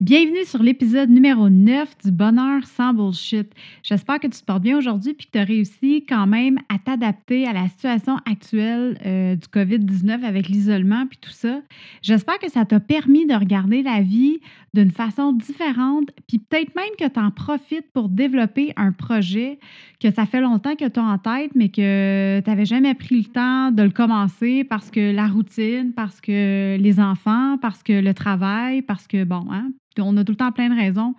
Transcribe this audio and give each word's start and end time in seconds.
Bienvenue 0.00 0.46
sur 0.46 0.62
l'épisode 0.62 1.10
numéro 1.10 1.50
9 1.50 1.98
du 2.06 2.10
Bonheur 2.10 2.64
sans 2.64 2.94
bullshit. 2.94 3.52
J'espère 3.82 4.18
que 4.18 4.28
tu 4.28 4.40
te 4.40 4.44
portes 4.46 4.62
bien 4.62 4.78
aujourd'hui 4.78 5.12
puis 5.12 5.26
que 5.26 5.32
tu 5.32 5.38
as 5.38 5.44
réussi 5.44 6.06
quand 6.08 6.26
même 6.26 6.58
à 6.70 6.78
t'adapter 6.78 7.46
à 7.46 7.52
la 7.52 7.68
situation 7.68 8.16
actuelle 8.24 8.96
euh, 9.04 9.36
du 9.36 9.46
COVID-19 9.48 10.24
avec 10.24 10.48
l'isolement 10.48 11.06
puis 11.06 11.18
tout 11.20 11.28
ça. 11.28 11.60
J'espère 12.00 12.38
que 12.38 12.50
ça 12.50 12.64
t'a 12.64 12.80
permis 12.80 13.26
de 13.26 13.34
regarder 13.34 13.82
la 13.82 14.00
vie 14.00 14.40
d'une 14.72 14.90
façon 14.90 15.34
différente 15.34 16.08
puis 16.26 16.38
peut-être 16.38 16.74
même 16.74 16.96
que 16.98 17.06
tu 17.06 17.20
en 17.20 17.30
profites 17.30 17.92
pour 17.92 18.08
développer 18.08 18.72
un 18.76 18.92
projet 18.92 19.58
que 20.00 20.10
ça 20.10 20.24
fait 20.24 20.40
longtemps 20.40 20.76
que 20.76 20.88
tu 20.88 20.98
as 20.98 21.04
en 21.04 21.18
tête 21.18 21.50
mais 21.54 21.68
que 21.68 22.40
tu 22.40 22.48
n'avais 22.48 22.64
jamais 22.64 22.94
pris 22.94 23.18
le 23.18 23.24
temps 23.24 23.70
de 23.70 23.82
le 23.82 23.90
commencer 23.90 24.64
parce 24.64 24.90
que 24.90 25.12
la 25.12 25.26
routine, 25.26 25.92
parce 25.94 26.22
que 26.22 26.78
les 26.78 27.00
enfants, 27.00 27.58
parce 27.60 27.82
que 27.82 27.92
le 27.92 28.14
travail, 28.14 28.80
parce 28.80 29.06
que 29.06 29.24
bon, 29.24 29.44
hein, 29.50 29.70
on 29.98 30.16
a 30.16 30.24
tout 30.24 30.32
le 30.32 30.36
temps 30.36 30.52
plein 30.52 30.68
de 30.68 30.76
raisons 30.76 31.14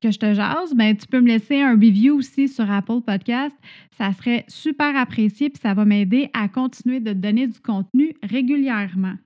que 0.00 0.10
je 0.10 0.18
te 0.18 0.32
jase, 0.32 0.72
ben, 0.74 0.96
tu 0.96 1.06
peux 1.08 1.20
me 1.20 1.28
laisser 1.28 1.60
un 1.60 1.72
review 1.72 2.16
aussi 2.16 2.48
sur 2.48 2.70
Apple 2.70 3.02
Podcast. 3.06 3.54
Ça 3.98 4.14
serait 4.14 4.46
super 4.48 4.96
apprécié 4.96 5.50
puis 5.50 5.60
ça 5.60 5.74
va 5.74 5.84
m'aider 5.84 6.30
à 6.32 6.48
continuer 6.48 7.00
de 7.00 7.12
te 7.12 7.18
donner 7.18 7.48
du 7.48 7.60
contenu 7.60 8.14
régulièrement. 8.22 9.16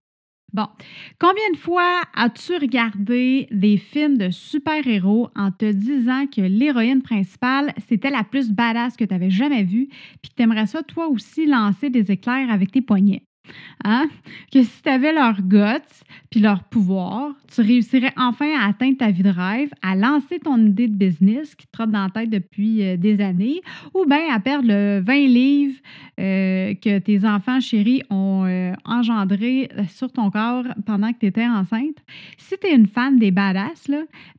Bon, 0.52 0.66
combien 1.18 1.50
de 1.52 1.56
fois 1.58 2.02
as-tu 2.14 2.54
regardé 2.56 3.46
des 3.50 3.76
films 3.76 4.16
de 4.16 4.30
super-héros 4.30 5.28
en 5.36 5.50
te 5.50 5.70
disant 5.70 6.26
que 6.28 6.40
l'héroïne 6.40 7.02
principale, 7.02 7.74
c'était 7.88 8.10
la 8.10 8.24
plus 8.24 8.50
badass 8.50 8.96
que 8.96 9.04
tu 9.04 9.14
avais 9.14 9.28
jamais 9.30 9.64
vue, 9.64 9.88
puis 10.22 10.30
que 10.30 10.36
tu 10.36 10.42
aimerais 10.42 10.66
ça 10.66 10.82
toi 10.82 11.08
aussi 11.08 11.46
lancer 11.46 11.90
des 11.90 12.10
éclairs 12.10 12.50
avec 12.50 12.70
tes 12.70 12.80
poignets? 12.80 13.25
Hein? 13.84 14.08
Que 14.52 14.62
si 14.62 14.82
tu 14.82 14.88
avais 14.88 15.12
leur 15.12 15.42
guts 15.42 16.04
puis 16.30 16.40
leur 16.40 16.64
pouvoir, 16.64 17.32
tu 17.52 17.60
réussirais 17.60 18.12
enfin 18.16 18.50
à 18.58 18.68
atteindre 18.68 18.98
ta 18.98 19.10
vie 19.10 19.22
de 19.22 19.30
rêve, 19.30 19.70
à 19.82 19.94
lancer 19.94 20.38
ton 20.38 20.58
idée 20.58 20.88
de 20.88 20.94
business 20.94 21.54
qui 21.54 21.66
te 21.66 21.72
trotte 21.72 21.90
dans 21.90 22.02
la 22.02 22.10
tête 22.10 22.30
depuis 22.30 22.82
euh, 22.82 22.96
des 22.96 23.20
années, 23.20 23.60
ou 23.94 24.04
bien 24.04 24.32
à 24.32 24.40
perdre 24.40 24.68
le 24.68 25.00
20 25.00 25.14
livres 25.26 25.78
euh, 26.18 26.74
que 26.74 26.98
tes 26.98 27.24
enfants 27.24 27.60
chéris 27.60 28.02
ont 28.10 28.44
euh, 28.46 28.72
engendré 28.84 29.68
sur 29.88 30.10
ton 30.10 30.30
corps 30.30 30.64
pendant 30.84 31.12
que 31.12 31.18
tu 31.20 31.26
étais 31.26 31.46
enceinte. 31.46 31.96
Si 32.38 32.54
tu 32.60 32.66
es 32.66 32.74
une 32.74 32.86
fan 32.86 33.18
des 33.18 33.30
badass, 33.30 33.90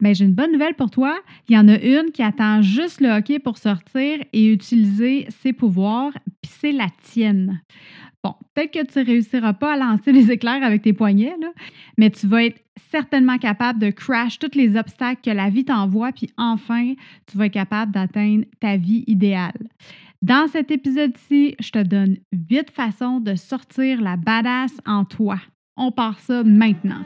ben, 0.01 0.13
j'ai 0.13 0.25
une 0.25 0.33
bonne 0.33 0.51
nouvelle 0.51 0.75
pour 0.75 0.89
toi. 0.89 1.15
Il 1.47 1.55
y 1.55 1.59
en 1.59 1.67
a 1.67 1.79
une 1.79 2.11
qui 2.11 2.23
attend 2.23 2.61
juste 2.61 3.01
le 3.01 3.09
hockey 3.09 3.39
pour 3.39 3.57
sortir 3.57 4.19
et 4.33 4.51
utiliser 4.51 5.27
ses 5.29 5.53
pouvoirs, 5.53 6.11
puis 6.41 6.51
c'est 6.59 6.71
la 6.71 6.87
tienne. 7.03 7.61
Bon, 8.27 8.35
peut-être 8.53 8.71
que 8.71 8.91
tu 8.91 8.99
ne 8.99 9.05
réussiras 9.05 9.53
pas 9.53 9.75
à 9.75 9.77
lancer 9.77 10.11
les 10.11 10.29
éclairs 10.29 10.61
avec 10.61 10.81
tes 10.81 10.91
poignets, 10.91 11.37
mais 11.97 12.09
tu 12.09 12.27
vas 12.27 12.43
être 12.43 12.61
certainement 12.91 13.37
capable 13.37 13.79
de 13.79 13.89
crash 13.89 14.37
tous 14.37 14.51
les 14.53 14.75
obstacles 14.75 15.21
que 15.23 15.29
la 15.29 15.49
vie 15.49 15.63
t'envoie, 15.63 16.11
puis 16.11 16.29
enfin, 16.35 16.93
tu 17.25 17.37
vas 17.37 17.45
être 17.45 17.53
capable 17.53 17.93
d'atteindre 17.93 18.43
ta 18.59 18.75
vie 18.75 19.05
idéale. 19.07 19.69
Dans 20.21 20.49
cet 20.49 20.71
épisode-ci, 20.71 21.55
je 21.61 21.71
te 21.71 21.81
donne 21.81 22.17
huit 22.33 22.69
façons 22.69 23.21
de 23.21 23.35
sortir 23.35 24.01
la 24.01 24.17
badass 24.17 24.73
en 24.85 25.05
toi. 25.05 25.39
On 25.77 25.93
part 25.93 26.19
ça 26.19 26.43
maintenant. 26.43 27.05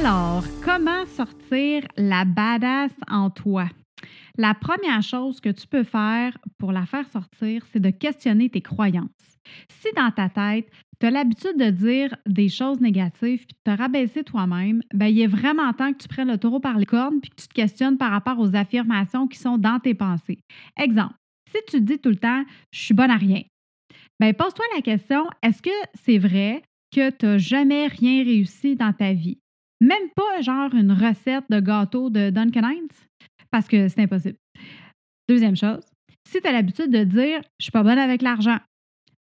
Alors, 0.00 0.44
comment 0.64 1.04
sortir 1.06 1.82
la 1.96 2.24
badass 2.24 2.92
en 3.08 3.30
toi? 3.30 3.68
La 4.36 4.54
première 4.54 5.02
chose 5.02 5.40
que 5.40 5.48
tu 5.48 5.66
peux 5.66 5.82
faire 5.82 6.38
pour 6.56 6.70
la 6.70 6.86
faire 6.86 7.08
sortir, 7.08 7.66
c'est 7.72 7.80
de 7.80 7.90
questionner 7.90 8.48
tes 8.48 8.60
croyances. 8.60 9.08
Si 9.68 9.88
dans 9.96 10.12
ta 10.12 10.28
tête, 10.28 10.70
tu 11.00 11.06
as 11.06 11.10
l'habitude 11.10 11.56
de 11.58 11.70
dire 11.70 12.16
des 12.26 12.48
choses 12.48 12.80
négatives 12.80 13.44
puis 13.44 13.56
de 13.66 13.72
te 13.72 13.76
rabaisser 13.76 14.22
toi-même, 14.22 14.82
ben, 14.94 15.06
il 15.06 15.20
est 15.20 15.26
vraiment 15.26 15.72
temps 15.72 15.92
que 15.92 15.98
tu 15.98 16.06
prennes 16.06 16.30
le 16.30 16.38
taureau 16.38 16.60
par 16.60 16.78
les 16.78 16.86
cornes 16.86 17.20
puis 17.20 17.30
que 17.30 17.42
tu 17.42 17.48
te 17.48 17.54
questionnes 17.54 17.98
par 17.98 18.12
rapport 18.12 18.38
aux 18.38 18.54
affirmations 18.54 19.26
qui 19.26 19.38
sont 19.40 19.58
dans 19.58 19.80
tes 19.80 19.94
pensées. 19.94 20.38
Exemple, 20.80 21.14
si 21.50 21.58
tu 21.66 21.78
te 21.78 21.82
dis 21.82 21.98
tout 21.98 22.10
le 22.10 22.16
temps 22.16 22.44
je 22.70 22.78
suis 22.80 22.94
bonne 22.94 23.10
à 23.10 23.16
rien, 23.16 23.42
ben 24.20 24.32
pose-toi 24.32 24.64
la 24.76 24.82
question 24.82 25.26
est-ce 25.42 25.60
que 25.60 25.70
c'est 26.04 26.18
vrai 26.18 26.62
que 26.94 27.10
tu 27.10 27.26
n'as 27.26 27.38
jamais 27.38 27.88
rien 27.88 28.22
réussi 28.22 28.76
dans 28.76 28.92
ta 28.92 29.12
vie? 29.12 29.40
Même 29.80 30.10
pas 30.14 30.40
genre 30.40 30.74
une 30.74 30.92
recette 30.92 31.44
de 31.50 31.60
gâteau 31.60 32.10
de 32.10 32.30
Duncan 32.30 32.62
parce 33.50 33.68
que 33.68 33.88
c'est 33.88 34.00
impossible. 34.00 34.36
Deuxième 35.28 35.56
chose, 35.56 35.82
si 36.28 36.40
tu 36.40 36.46
as 36.46 36.52
l'habitude 36.52 36.90
de 36.90 37.04
dire 37.04 37.40
je 37.58 37.64
suis 37.64 37.72
pas 37.72 37.82
bonne 37.82 37.98
avec 37.98 38.22
l'argent, 38.22 38.58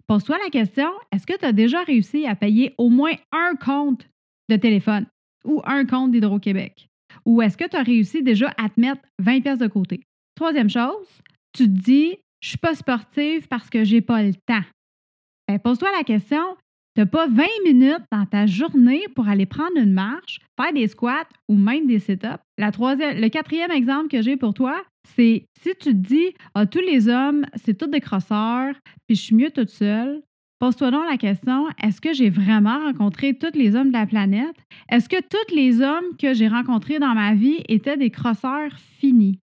pose-toi 0.06 0.38
la 0.42 0.50
question 0.50 0.88
est-ce 1.12 1.26
que 1.26 1.37
tu 1.37 1.44
as 1.44 1.53
déjà 1.53 1.82
réussi 1.82 2.26
à 2.26 2.37
payer 2.37 2.75
au 2.78 2.88
moins 2.88 3.15
un 3.32 3.54
compte 3.56 4.09
de 4.48 4.56
téléphone 4.56 5.06
ou 5.44 5.60
un 5.65 5.84
compte 5.84 6.12
d'Hydro-Québec? 6.12 6.88
Ou 7.26 7.42
est-ce 7.42 7.56
que 7.56 7.69
tu 7.69 7.76
as 7.76 7.82
réussi 7.82 8.22
déjà 8.22 8.53
à 8.56 8.69
te 8.69 8.81
mettre 8.81 9.03
20 9.21 9.41
pièces 9.41 9.59
de 9.59 9.66
côté? 9.66 10.03
Troisième 10.34 10.71
chose, 10.71 11.06
tu 11.53 11.65
te 11.65 11.81
dis 11.81 12.16
je 12.41 12.50
suis 12.50 12.59
pas 12.59 12.75
sportive 12.75 13.48
parce 13.48 13.71
que 13.71 13.84
j'ai 13.84 14.03
pas 14.03 14.22
le 14.22 14.34
temps. 14.34 14.65
Ben, 15.48 15.59
pose-toi 15.59 15.91
la 15.97 16.04
question 16.04 16.56
tu 16.94 17.00
n'as 17.00 17.06
pas 17.06 17.26
20 17.26 17.44
minutes 17.64 18.04
dans 18.12 18.24
ta 18.24 18.46
journée 18.46 19.02
pour 19.16 19.26
aller 19.28 19.46
prendre 19.46 19.76
une 19.76 19.92
marche, 19.92 20.38
faire 20.56 20.72
des 20.72 20.86
squats 20.86 21.28
ou 21.48 21.56
même 21.56 21.86
des 21.86 21.98
sit-ups. 21.98 22.38
Le 22.56 23.28
quatrième 23.28 23.72
exemple 23.72 24.08
que 24.08 24.22
j'ai 24.22 24.36
pour 24.36 24.54
toi, 24.54 24.80
c'est 25.16 25.44
si 25.60 25.70
tu 25.80 25.91
te 25.91 25.91
dis 25.91 26.34
ah, 26.54 26.66
tous 26.66 26.80
les 26.80 27.08
hommes, 27.08 27.46
c'est 27.56 27.76
tous 27.76 27.88
des 27.88 28.00
crosseurs, 28.00 28.74
puis 29.06 29.16
je 29.16 29.22
suis 29.22 29.34
mieux 29.34 29.50
toute 29.50 29.70
seule. 29.70 30.22
Pose-toi 30.60 30.92
donc 30.92 31.04
la 31.10 31.18
question, 31.18 31.66
est-ce 31.82 32.00
que 32.00 32.12
j'ai 32.12 32.30
vraiment 32.30 32.78
rencontré 32.84 33.36
tous 33.36 33.58
les 33.58 33.74
hommes 33.74 33.88
de 33.88 33.98
la 33.98 34.06
planète? 34.06 34.56
Est-ce 34.88 35.08
que 35.08 35.20
tous 35.20 35.54
les 35.54 35.80
hommes 35.80 36.16
que 36.16 36.32
j'ai 36.32 36.46
rencontrés 36.46 37.00
dans 37.00 37.14
ma 37.14 37.34
vie 37.34 37.62
étaient 37.68 37.96
des 37.96 38.10
crosseurs 38.10 38.72
finis? 38.98 39.41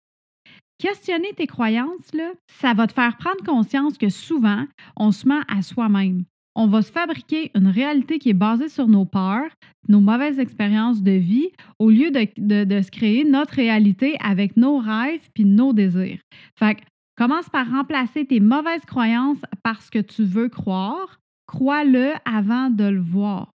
Questionner 0.78 1.32
tes 1.34 1.46
croyances, 1.46 2.12
là, 2.12 2.32
ça 2.60 2.75
va 2.75 2.88
te 2.88 2.93
faire 2.93 3.16
prendre 3.16 3.43
conscience 3.44 3.96
que 3.96 4.08
souvent, 4.08 4.66
on 4.96 5.12
se 5.12 5.26
ment 5.26 5.43
à 5.48 5.62
soi-même 5.62 6.25
on 6.56 6.67
va 6.67 6.81
se 6.81 6.91
fabriquer 6.91 7.50
une 7.55 7.69
réalité 7.69 8.19
qui 8.19 8.31
est 8.31 8.35
basée 8.35 8.70
sur 8.70 8.88
nos 8.88 9.05
peurs, 9.05 9.50
nos 9.88 10.00
mauvaises 10.00 10.38
expériences 10.38 11.03
de 11.03 11.12
vie, 11.12 11.50
au 11.79 11.91
lieu 11.91 12.11
de, 12.11 12.81
se 12.82 12.91
créer 12.91 13.25
notre 13.25 13.55
réalité 13.55 14.17
avec 14.20 14.56
nos 14.56 14.79
rêves 14.79 15.29
puis 15.35 15.44
nos 15.44 15.75
désirs. 15.75 16.19
Fait 16.58 16.79
commence 17.17 17.49
par 17.50 17.70
remplacer 17.70 18.25
tes 18.25 18.41
mauvaises 18.41 18.85
croyances 18.87 19.41
par 19.62 19.82
ce 19.82 19.91
que 19.91 19.99
tu 19.99 20.25
veux 20.25 20.49
croire. 20.49 21.20
crois-le 21.47 22.14
avant 22.25 22.70
de 22.70 22.85
le 22.85 23.00
voir. 23.00 23.53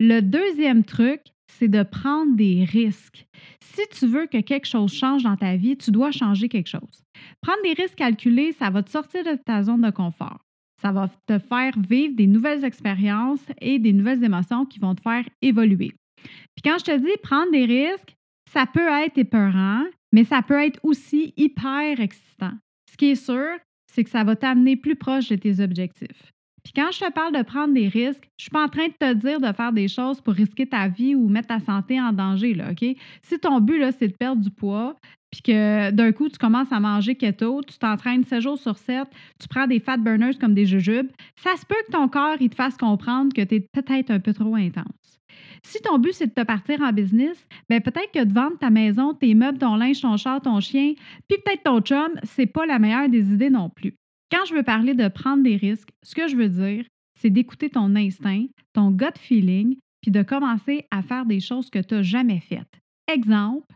Le 0.00 0.20
deuxième 0.20 0.84
truc, 0.84 1.20
c'est 1.48 1.68
de 1.68 1.82
prendre 1.82 2.36
des 2.36 2.64
risques. 2.64 3.26
Si 3.60 3.82
tu 3.92 4.06
veux 4.06 4.26
que 4.26 4.40
quelque 4.40 4.66
chose 4.66 4.92
change 4.92 5.22
dans 5.22 5.36
ta 5.36 5.56
vie, 5.56 5.76
tu 5.76 5.90
dois 5.92 6.10
changer 6.10 6.48
quelque 6.48 6.68
chose. 6.68 7.04
Prendre 7.40 7.62
des 7.62 7.72
risques 7.72 7.96
calculés, 7.96 8.52
ça 8.52 8.70
va 8.70 8.82
te 8.82 8.90
sortir 8.90 9.22
de 9.24 9.36
ta 9.36 9.62
zone 9.62 9.82
de 9.82 9.90
confort. 9.90 10.43
Ça 10.84 10.92
va 10.92 11.08
te 11.26 11.38
faire 11.38 11.72
vivre 11.78 12.14
des 12.14 12.26
nouvelles 12.26 12.62
expériences 12.62 13.46
et 13.60 13.78
des 13.78 13.94
nouvelles 13.94 14.22
émotions 14.22 14.66
qui 14.66 14.78
vont 14.78 14.94
te 14.94 15.00
faire 15.00 15.24
évoluer. 15.40 15.92
Puis 16.22 16.62
quand 16.62 16.76
je 16.78 16.84
te 16.84 16.98
dis 16.98 17.16
prendre 17.22 17.50
des 17.52 17.64
risques, 17.64 18.14
ça 18.52 18.66
peut 18.66 18.88
être 19.04 19.16
épeurant, 19.16 19.84
mais 20.12 20.24
ça 20.24 20.42
peut 20.42 20.62
être 20.62 20.78
aussi 20.82 21.32
hyper 21.38 22.00
excitant. 22.00 22.52
Ce 22.90 22.98
qui 22.98 23.06
est 23.06 23.14
sûr, 23.14 23.58
c'est 23.90 24.04
que 24.04 24.10
ça 24.10 24.24
va 24.24 24.36
t'amener 24.36 24.76
plus 24.76 24.94
proche 24.94 25.30
de 25.30 25.36
tes 25.36 25.60
objectifs. 25.60 26.30
Puis 26.62 26.72
quand 26.74 26.90
je 26.92 27.00
te 27.00 27.12
parle 27.12 27.34
de 27.34 27.42
prendre 27.42 27.72
des 27.72 27.88
risques, 27.88 28.28
je 28.38 28.44
suis 28.44 28.50
pas 28.50 28.64
en 28.64 28.68
train 28.68 28.88
de 28.88 28.92
te 28.92 29.14
dire 29.14 29.40
de 29.40 29.52
faire 29.52 29.72
des 29.72 29.88
choses 29.88 30.20
pour 30.20 30.34
risquer 30.34 30.66
ta 30.66 30.88
vie 30.88 31.14
ou 31.14 31.28
mettre 31.28 31.48
ta 31.48 31.60
santé 31.60 32.00
en 32.00 32.12
danger, 32.12 32.54
là, 32.54 32.72
OK? 32.72 32.96
Si 33.22 33.38
ton 33.38 33.60
but, 33.60 33.78
là, 33.78 33.92
c'est 33.92 34.08
de 34.08 34.16
perdre 34.16 34.42
du 34.42 34.50
poids, 34.50 34.96
puis 35.34 35.42
que 35.42 35.90
d'un 35.90 36.12
coup, 36.12 36.28
tu 36.28 36.38
commences 36.38 36.70
à 36.70 36.78
manger 36.78 37.16
keto, 37.16 37.60
tu 37.66 37.76
t'entraînes 37.76 38.22
7 38.22 38.40
jours 38.40 38.58
sur 38.58 38.78
7, 38.78 39.08
tu 39.40 39.48
prends 39.48 39.66
des 39.66 39.80
fat 39.80 39.96
burners 39.96 40.38
comme 40.38 40.54
des 40.54 40.64
jujubes, 40.64 41.08
ça 41.34 41.56
se 41.56 41.66
peut 41.66 41.74
que 41.88 41.92
ton 41.92 42.08
corps, 42.08 42.36
il 42.38 42.50
te 42.50 42.54
fasse 42.54 42.76
comprendre 42.76 43.34
que 43.34 43.42
tu 43.42 43.56
es 43.56 43.60
peut-être 43.60 44.12
un 44.12 44.20
peu 44.20 44.32
trop 44.32 44.54
intense. 44.54 45.18
Si 45.64 45.80
ton 45.82 45.98
but, 45.98 46.12
c'est 46.12 46.28
de 46.28 46.32
te 46.32 46.42
partir 46.46 46.80
en 46.82 46.92
business, 46.92 47.48
ben 47.68 47.80
peut-être 47.80 48.12
que 48.12 48.22
de 48.22 48.32
vendre 48.32 48.58
ta 48.58 48.70
maison, 48.70 49.12
tes 49.12 49.34
meubles, 49.34 49.58
ton 49.58 49.74
linge, 49.74 50.00
ton 50.00 50.16
chat, 50.16 50.38
ton 50.38 50.60
chien, 50.60 50.94
puis 51.28 51.38
peut-être 51.44 51.64
ton 51.64 51.80
chum, 51.80 52.10
c'est 52.22 52.46
pas 52.46 52.64
la 52.64 52.78
meilleure 52.78 53.08
des 53.08 53.32
idées 53.32 53.50
non 53.50 53.70
plus. 53.70 53.94
Quand 54.30 54.44
je 54.46 54.54
veux 54.54 54.62
parler 54.62 54.94
de 54.94 55.08
prendre 55.08 55.42
des 55.42 55.56
risques, 55.56 55.88
ce 56.04 56.14
que 56.14 56.28
je 56.28 56.36
veux 56.36 56.48
dire, 56.48 56.84
c'est 57.18 57.30
d'écouter 57.30 57.70
ton 57.70 57.96
instinct, 57.96 58.44
ton 58.72 58.92
gut 58.92 59.18
feeling, 59.18 59.78
puis 60.00 60.12
de 60.12 60.22
commencer 60.22 60.86
à 60.92 61.02
faire 61.02 61.26
des 61.26 61.40
choses 61.40 61.70
que 61.70 61.80
tu 61.80 61.94
n'as 61.94 62.02
jamais 62.02 62.40
faites. 62.40 62.80
Exemple, 63.12 63.66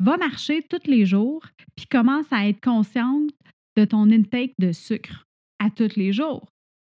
va 0.00 0.16
marcher 0.16 0.62
tous 0.62 0.88
les 0.88 1.06
jours, 1.06 1.42
puis 1.74 1.86
commence 1.86 2.26
à 2.30 2.48
être 2.48 2.60
consciente 2.60 3.30
de 3.76 3.84
ton 3.84 4.10
intake 4.10 4.52
de 4.58 4.72
sucre 4.72 5.24
à 5.58 5.70
tous 5.70 5.96
les 5.96 6.12
jours. 6.12 6.46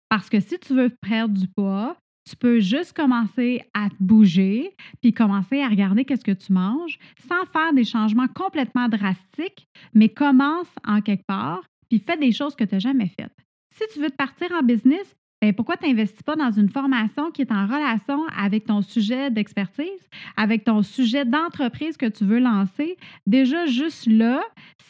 Parce 0.08 0.28
que 0.28 0.40
si 0.40 0.58
tu 0.58 0.74
veux 0.74 0.90
perdre 1.00 1.38
du 1.38 1.48
poids, 1.48 1.96
tu 2.28 2.36
peux 2.36 2.60
juste 2.60 2.92
commencer 2.92 3.62
à 3.74 3.88
te 3.88 3.96
bouger, 3.98 4.74
puis 5.00 5.12
commencer 5.12 5.60
à 5.60 5.68
regarder 5.68 6.04
qu'est-ce 6.04 6.24
que 6.24 6.30
tu 6.30 6.52
manges, 6.52 6.98
sans 7.28 7.44
faire 7.46 7.72
des 7.72 7.84
changements 7.84 8.28
complètement 8.28 8.88
drastiques, 8.88 9.66
mais 9.94 10.08
commence 10.08 10.72
en 10.86 11.00
quelque 11.00 11.26
part, 11.26 11.64
puis 11.88 11.98
fais 11.98 12.16
des 12.16 12.32
choses 12.32 12.54
que 12.54 12.64
tu 12.64 12.74
n'as 12.74 12.80
jamais 12.80 13.08
faites. 13.08 13.34
Si 13.74 13.84
tu 13.92 14.00
veux 14.00 14.10
te 14.10 14.16
partir 14.16 14.52
en 14.52 14.62
business, 14.62 15.14
pourquoi 15.50 15.76
tu 15.76 15.88
n'investis 15.88 16.22
pas 16.22 16.36
dans 16.36 16.52
une 16.52 16.68
formation 16.68 17.32
qui 17.32 17.42
est 17.42 17.50
en 17.50 17.66
relation 17.66 18.24
avec 18.28 18.66
ton 18.66 18.80
sujet 18.80 19.28
d'expertise, 19.30 20.08
avec 20.36 20.62
ton 20.62 20.82
sujet 20.82 21.24
d'entreprise 21.24 21.96
que 21.96 22.06
tu 22.06 22.24
veux 22.24 22.38
lancer? 22.38 22.96
Déjà, 23.26 23.66
juste 23.66 24.06
là, 24.06 24.40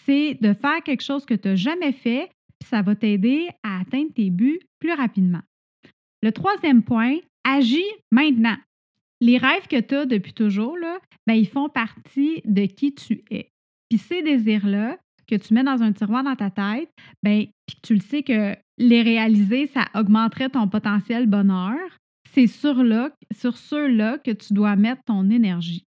c'est 0.05 0.37
de 0.43 0.53
faire 0.53 0.83
quelque 0.85 1.03
chose 1.03 1.25
que 1.25 1.33
tu 1.33 1.49
n'as 1.49 1.55
jamais 1.55 1.93
fait, 1.93 2.31
puis 2.59 2.69
ça 2.69 2.83
va 2.83 2.95
t'aider 2.95 3.49
à 3.63 3.81
atteindre 3.81 4.13
tes 4.15 4.29
buts 4.29 4.61
plus 4.79 4.93
rapidement. 4.93 5.41
Le 6.23 6.33
troisième 6.33 6.83
point, 6.83 7.17
agis 7.45 7.81
maintenant. 8.11 8.57
Les 9.23 9.39
rêves 9.39 9.69
que 9.69 9.81
tu 9.81 9.95
as 9.95 10.05
depuis 10.05 10.35
toujours, 10.35 10.77
là, 10.77 10.99
ben, 11.27 11.35
ils 11.35 11.49
font 11.49 11.69
partie 11.71 12.43
de 12.45 12.67
qui 12.67 12.95
tu 12.95 13.25
es. 13.31 13.49
Puis 13.89 13.99
ces 13.99 14.23
désirs-là, 14.23 14.99
que 15.29 15.37
tu 15.37 15.55
mets 15.55 15.65
dans 15.65 15.83
un 15.83 15.93
tiroir 15.93 16.25
dans 16.25 16.37
ta 16.37 16.51
tête, 16.51 16.91
ben, 17.23 17.47
puis 17.67 17.77
tu 17.83 17.95
le 17.95 18.01
sais 18.01 18.23
que 18.23 18.55
les 18.83 19.03
réaliser, 19.03 19.67
ça 19.67 19.87
augmenterait 19.95 20.51
ton 20.51 20.69
potentiel 20.69 21.27
bonheur, 21.27 21.79
c'est 22.33 22.47
sur, 22.47 22.83
là, 22.83 23.11
sur 23.35 23.57
ceux-là 23.57 24.19
que 24.19 24.31
tu 24.31 24.55
dois 24.55 24.77
mettre 24.77 25.03
ton 25.05 25.29
énergie. 25.31 25.85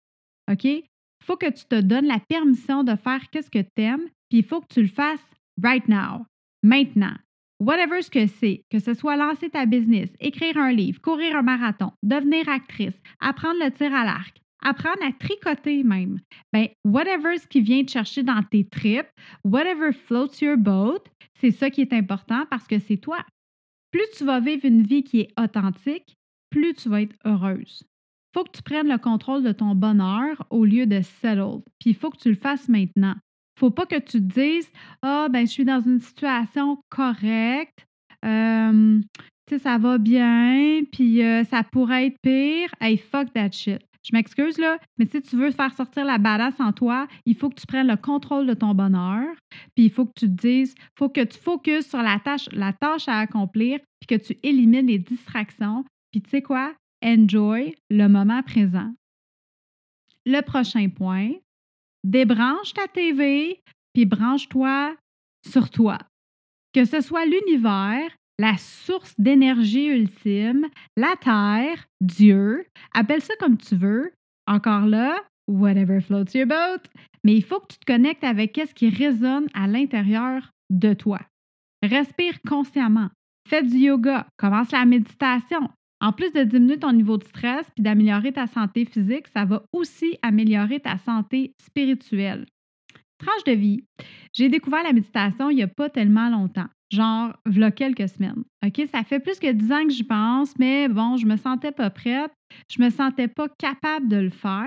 OK? 0.51 0.65
Il 0.65 0.85
faut 1.25 1.37
que 1.37 1.51
tu 1.51 1.65
te 1.65 1.81
donnes 1.81 2.07
la 2.07 2.21
permission 2.21 2.85
de 2.85 2.97
faire 2.97 3.29
qu'est-ce 3.31 3.51
que 3.51 3.59
tu 3.59 3.83
aimes, 3.83 4.09
puis 4.29 4.39
il 4.39 4.45
faut 4.45 4.61
que 4.61 4.73
tu 4.73 4.83
le 4.83 4.89
fasses 4.89 5.25
right 5.63 5.87
now, 5.89 6.25
maintenant. 6.63 7.15
Whatever 7.61 8.03
ce 8.03 8.11
que 8.11 8.27
c'est, 8.27 8.63
que 8.71 8.79
ce 8.79 8.95
soit 8.95 9.17
lancer 9.17 9.51
ta 9.51 9.67
business, 9.67 10.11
écrire 10.21 10.57
un 10.57 10.73
livre, 10.73 11.01
courir 11.01 11.37
un 11.37 11.43
marathon, 11.43 11.93
devenir 12.05 12.49
actrice, 12.49 12.99
apprendre 13.21 13.59
le 13.63 13.73
tir 13.73 13.93
à 13.93 14.05
l'arc, 14.05 14.41
apprendre 14.63 15.03
à 15.03 15.13
tricoter 15.13 15.83
même. 15.83 16.21
Ben, 16.53 16.69
whatever 16.85 17.37
ce 17.37 17.49
qui 17.49 17.61
vient 17.61 17.85
te 17.85 17.91
chercher 17.91 18.23
dans 18.23 18.43
tes 18.45 18.65
tripes, 18.65 19.11
whatever 19.45 19.93
floats 19.93 20.41
your 20.41 20.57
boat, 20.57 21.03
c'est 21.41 21.51
ça 21.51 21.71
qui 21.71 21.81
est 21.81 21.93
important 21.93 22.45
parce 22.51 22.67
que 22.67 22.79
c'est 22.79 22.97
toi. 22.97 23.25
Plus 23.91 24.07
tu 24.17 24.25
vas 24.25 24.41
vivre 24.41 24.65
une 24.65 24.83
vie 24.83 25.03
qui 25.03 25.21
est 25.21 25.41
authentique, 25.41 26.17
plus 26.51 26.75
tu 26.75 26.89
vas 26.89 27.03
être 27.03 27.17
heureuse. 27.25 27.83
Il 27.83 28.39
faut 28.39 28.45
que 28.45 28.57
tu 28.57 28.63
prennes 28.63 28.89
le 28.89 28.99
contrôle 28.99 29.43
de 29.43 29.53
ton 29.53 29.75
bonheur 29.75 30.47
au 30.51 30.65
lieu 30.65 30.87
de 30.87 31.01
settle. 31.01 31.63
Puis 31.79 31.91
il 31.91 31.95
faut 31.95 32.11
que 32.11 32.19
tu 32.19 32.29
le 32.29 32.37
fasses 32.37 32.69
maintenant. 32.69 33.15
Faut 33.59 33.71
pas 33.71 33.87
que 33.87 33.99
tu 33.99 34.19
te 34.23 34.41
dises 34.41 34.71
Ah, 35.03 35.29
ben, 35.31 35.47
je 35.47 35.53
suis 35.53 35.65
dans 35.65 35.81
une 35.81 36.01
situation 36.01 36.79
correcte, 36.91 37.87
tu 38.23 39.01
sais, 39.49 39.59
ça 39.59 39.79
va 39.79 39.99
bien, 39.99 40.83
puis 40.93 41.23
euh, 41.25 41.43
ça 41.45 41.65
pourrait 41.65 42.09
être 42.09 42.19
pire. 42.21 42.69
Hey, 42.81 42.99
fuck 42.99 43.33
that 43.33 43.53
shit. 43.53 43.88
Je 44.09 44.17
m'excuse 44.17 44.57
là, 44.57 44.79
mais 44.97 45.05
si 45.05 45.21
tu 45.21 45.37
veux 45.37 45.51
faire 45.51 45.75
sortir 45.75 46.05
la 46.05 46.17
badass 46.17 46.59
en 46.61 46.73
toi, 46.73 47.07
il 47.27 47.37
faut 47.37 47.51
que 47.51 47.61
tu 47.61 47.67
prennes 47.67 47.89
le 47.89 47.97
contrôle 47.97 48.47
de 48.47 48.55
ton 48.55 48.75
bonheur, 48.75 49.27
puis 49.75 49.85
il 49.87 49.91
faut 49.91 50.07
que 50.07 50.13
tu 50.17 50.27
te 50.27 50.41
dises, 50.41 50.75
faut 50.99 51.11
que 51.11 51.25
tu 51.25 51.39
focuses 51.39 51.87
sur 51.87 52.01
la 52.01 52.19
tâche, 52.19 52.49
la 52.53 52.73
tâche 52.73 53.07
à 53.07 53.19
accomplir, 53.19 53.81
puis 54.01 54.19
que 54.19 54.25
tu 54.25 54.39
élimines 54.43 54.87
les 54.87 54.99
distractions, 54.99 55.85
puis 56.11 56.23
tu 56.23 56.31
sais 56.31 56.43
quoi? 56.43 56.75
Enjoy 57.05 57.75
le 57.91 58.07
moment 58.09 58.43
présent. 58.43 58.93
Le 60.25 60.41
prochain 60.41 60.89
point, 60.89 61.33
débranche 62.03 62.73
ta 62.73 62.89
TV, 62.89 63.61
puis 63.93 64.07
branche-toi 64.07 64.97
sur 65.47 65.69
toi. 65.69 65.99
Que 66.73 66.87
ce 66.87 67.03
soit 67.03 67.27
l'univers, 67.27 68.11
la 68.39 68.57
source 68.57 69.15
d'énergie 69.19 69.87
ultime, 69.87 70.67
la 70.97 71.15
Terre, 71.21 71.87
Dieu, 72.01 72.67
appelle 72.95 73.21
ça 73.21 73.35
comme 73.41 73.59
tu 73.59 73.75
veux. 73.75 74.13
Encore 74.47 74.87
là, 74.87 75.17
whatever 75.49 76.01
floats 76.01 76.35
your 76.35 76.47
boat, 76.47 76.83
mais 77.25 77.35
il 77.35 77.43
faut 77.43 77.61
que 77.61 77.73
tu 77.73 77.79
te 77.79 77.93
connectes 77.93 78.25
avec 78.25 78.57
ce 78.57 78.73
qui 78.73 78.89
résonne 78.89 79.49
à 79.55 79.67
l'intérieur 79.67 80.53
de 80.71 80.95
toi. 80.95 81.21
Respire 81.83 82.41
consciemment. 82.47 83.11
Fais 83.49 83.63
du 83.63 83.77
yoga. 83.77 84.27
Commence 84.37 84.71
la 84.73 84.85
méditation. 84.85 85.71
En 86.01 86.13
plus 86.13 86.33
de 86.33 86.45
diminuer 86.45 86.79
ton 86.79 86.93
niveau 86.93 87.17
de 87.17 87.25
stress 87.25 87.67
puis 87.75 87.83
d'améliorer 87.83 88.33
ta 88.33 88.47
santé 88.47 88.85
physique, 88.85 89.27
ça 89.29 89.45
va 89.45 89.65
aussi 89.73 90.17
améliorer 90.23 90.79
ta 90.79 90.99
santé 90.99 91.53
spirituelle. 91.61 92.47
Tranche 93.19 93.45
de 93.45 93.53
vie. 93.53 93.85
J'ai 94.33 94.49
découvert 94.49 94.85
la 94.85 94.93
méditation 94.93 95.51
il 95.51 95.57
n'y 95.57 95.63
a 95.63 95.69
pas 95.69 95.91
tellement 95.91 96.31
longtemps 96.31 96.69
genre, 96.91 97.37
v'là 97.47 97.71
quelques 97.71 98.09
semaines. 98.09 98.45
OK? 98.65 98.83
Ça 98.93 99.05
fait 99.05 99.21
plus 99.21 99.39
que 99.39 99.51
dix 99.53 99.73
ans 99.73 99.85
que 99.85 99.93
j'y 99.93 100.05
pense, 100.05 100.59
mais 100.59 100.89
bon, 100.89 101.17
je 101.17 101.27
me 101.27 101.37
sentais 101.37 101.73
pas 101.73 101.91
prête. 101.91 102.33
Je 102.71 102.83
me 102.83 102.91
sentais 102.91 103.29
pas 103.29 103.49
capable 103.59 104.09
de 104.09 104.17
le 104.17 104.31
faire 104.31 104.67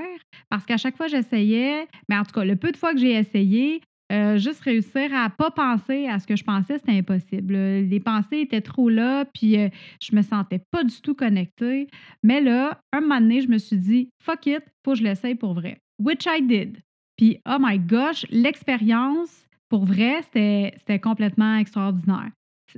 parce 0.49 0.65
qu'à 0.65 0.77
chaque 0.77 0.97
fois, 0.97 1.07
j'essayais, 1.07 1.87
mais 2.09 2.17
en 2.17 2.23
tout 2.23 2.31
cas, 2.31 2.45
le 2.45 2.55
peu 2.55 2.71
de 2.71 2.77
fois 2.77 2.93
que 2.93 2.99
j'ai 2.99 3.13
essayé, 3.13 3.81
euh, 4.11 4.37
juste 4.37 4.61
réussir 4.61 5.13
à 5.15 5.29
pas 5.29 5.51
penser 5.51 6.07
à 6.07 6.19
ce 6.19 6.27
que 6.27 6.35
je 6.35 6.43
pensais, 6.43 6.77
c'était 6.77 6.97
impossible. 6.97 7.53
Les 7.53 7.99
pensées 8.01 8.41
étaient 8.41 8.61
trop 8.61 8.89
là, 8.89 9.25
puis 9.33 9.57
euh, 9.57 9.69
je 10.01 10.13
me 10.15 10.21
sentais 10.21 10.61
pas 10.69 10.83
du 10.83 10.99
tout 11.01 11.15
connectée. 11.15 11.87
Mais 12.21 12.41
là, 12.41 12.81
un 12.91 13.01
moment 13.01 13.21
donné, 13.21 13.41
je 13.41 13.47
me 13.47 13.57
suis 13.57 13.77
dit, 13.77 14.09
fuck 14.21 14.45
it, 14.47 14.61
faut 14.83 14.91
que 14.91 14.97
je 14.97 15.03
l'essaye 15.03 15.35
pour 15.35 15.53
vrai. 15.53 15.77
Which 15.97 16.25
I 16.27 16.41
did. 16.41 16.79
Puis, 17.15 17.39
oh 17.47 17.57
my 17.59 17.79
gosh, 17.79 18.25
l'expérience, 18.29 19.47
pour 19.71 19.85
vrai, 19.85 20.21
c'était 20.23 20.99
complètement 20.99 21.55
extraordinaire. 21.55 22.29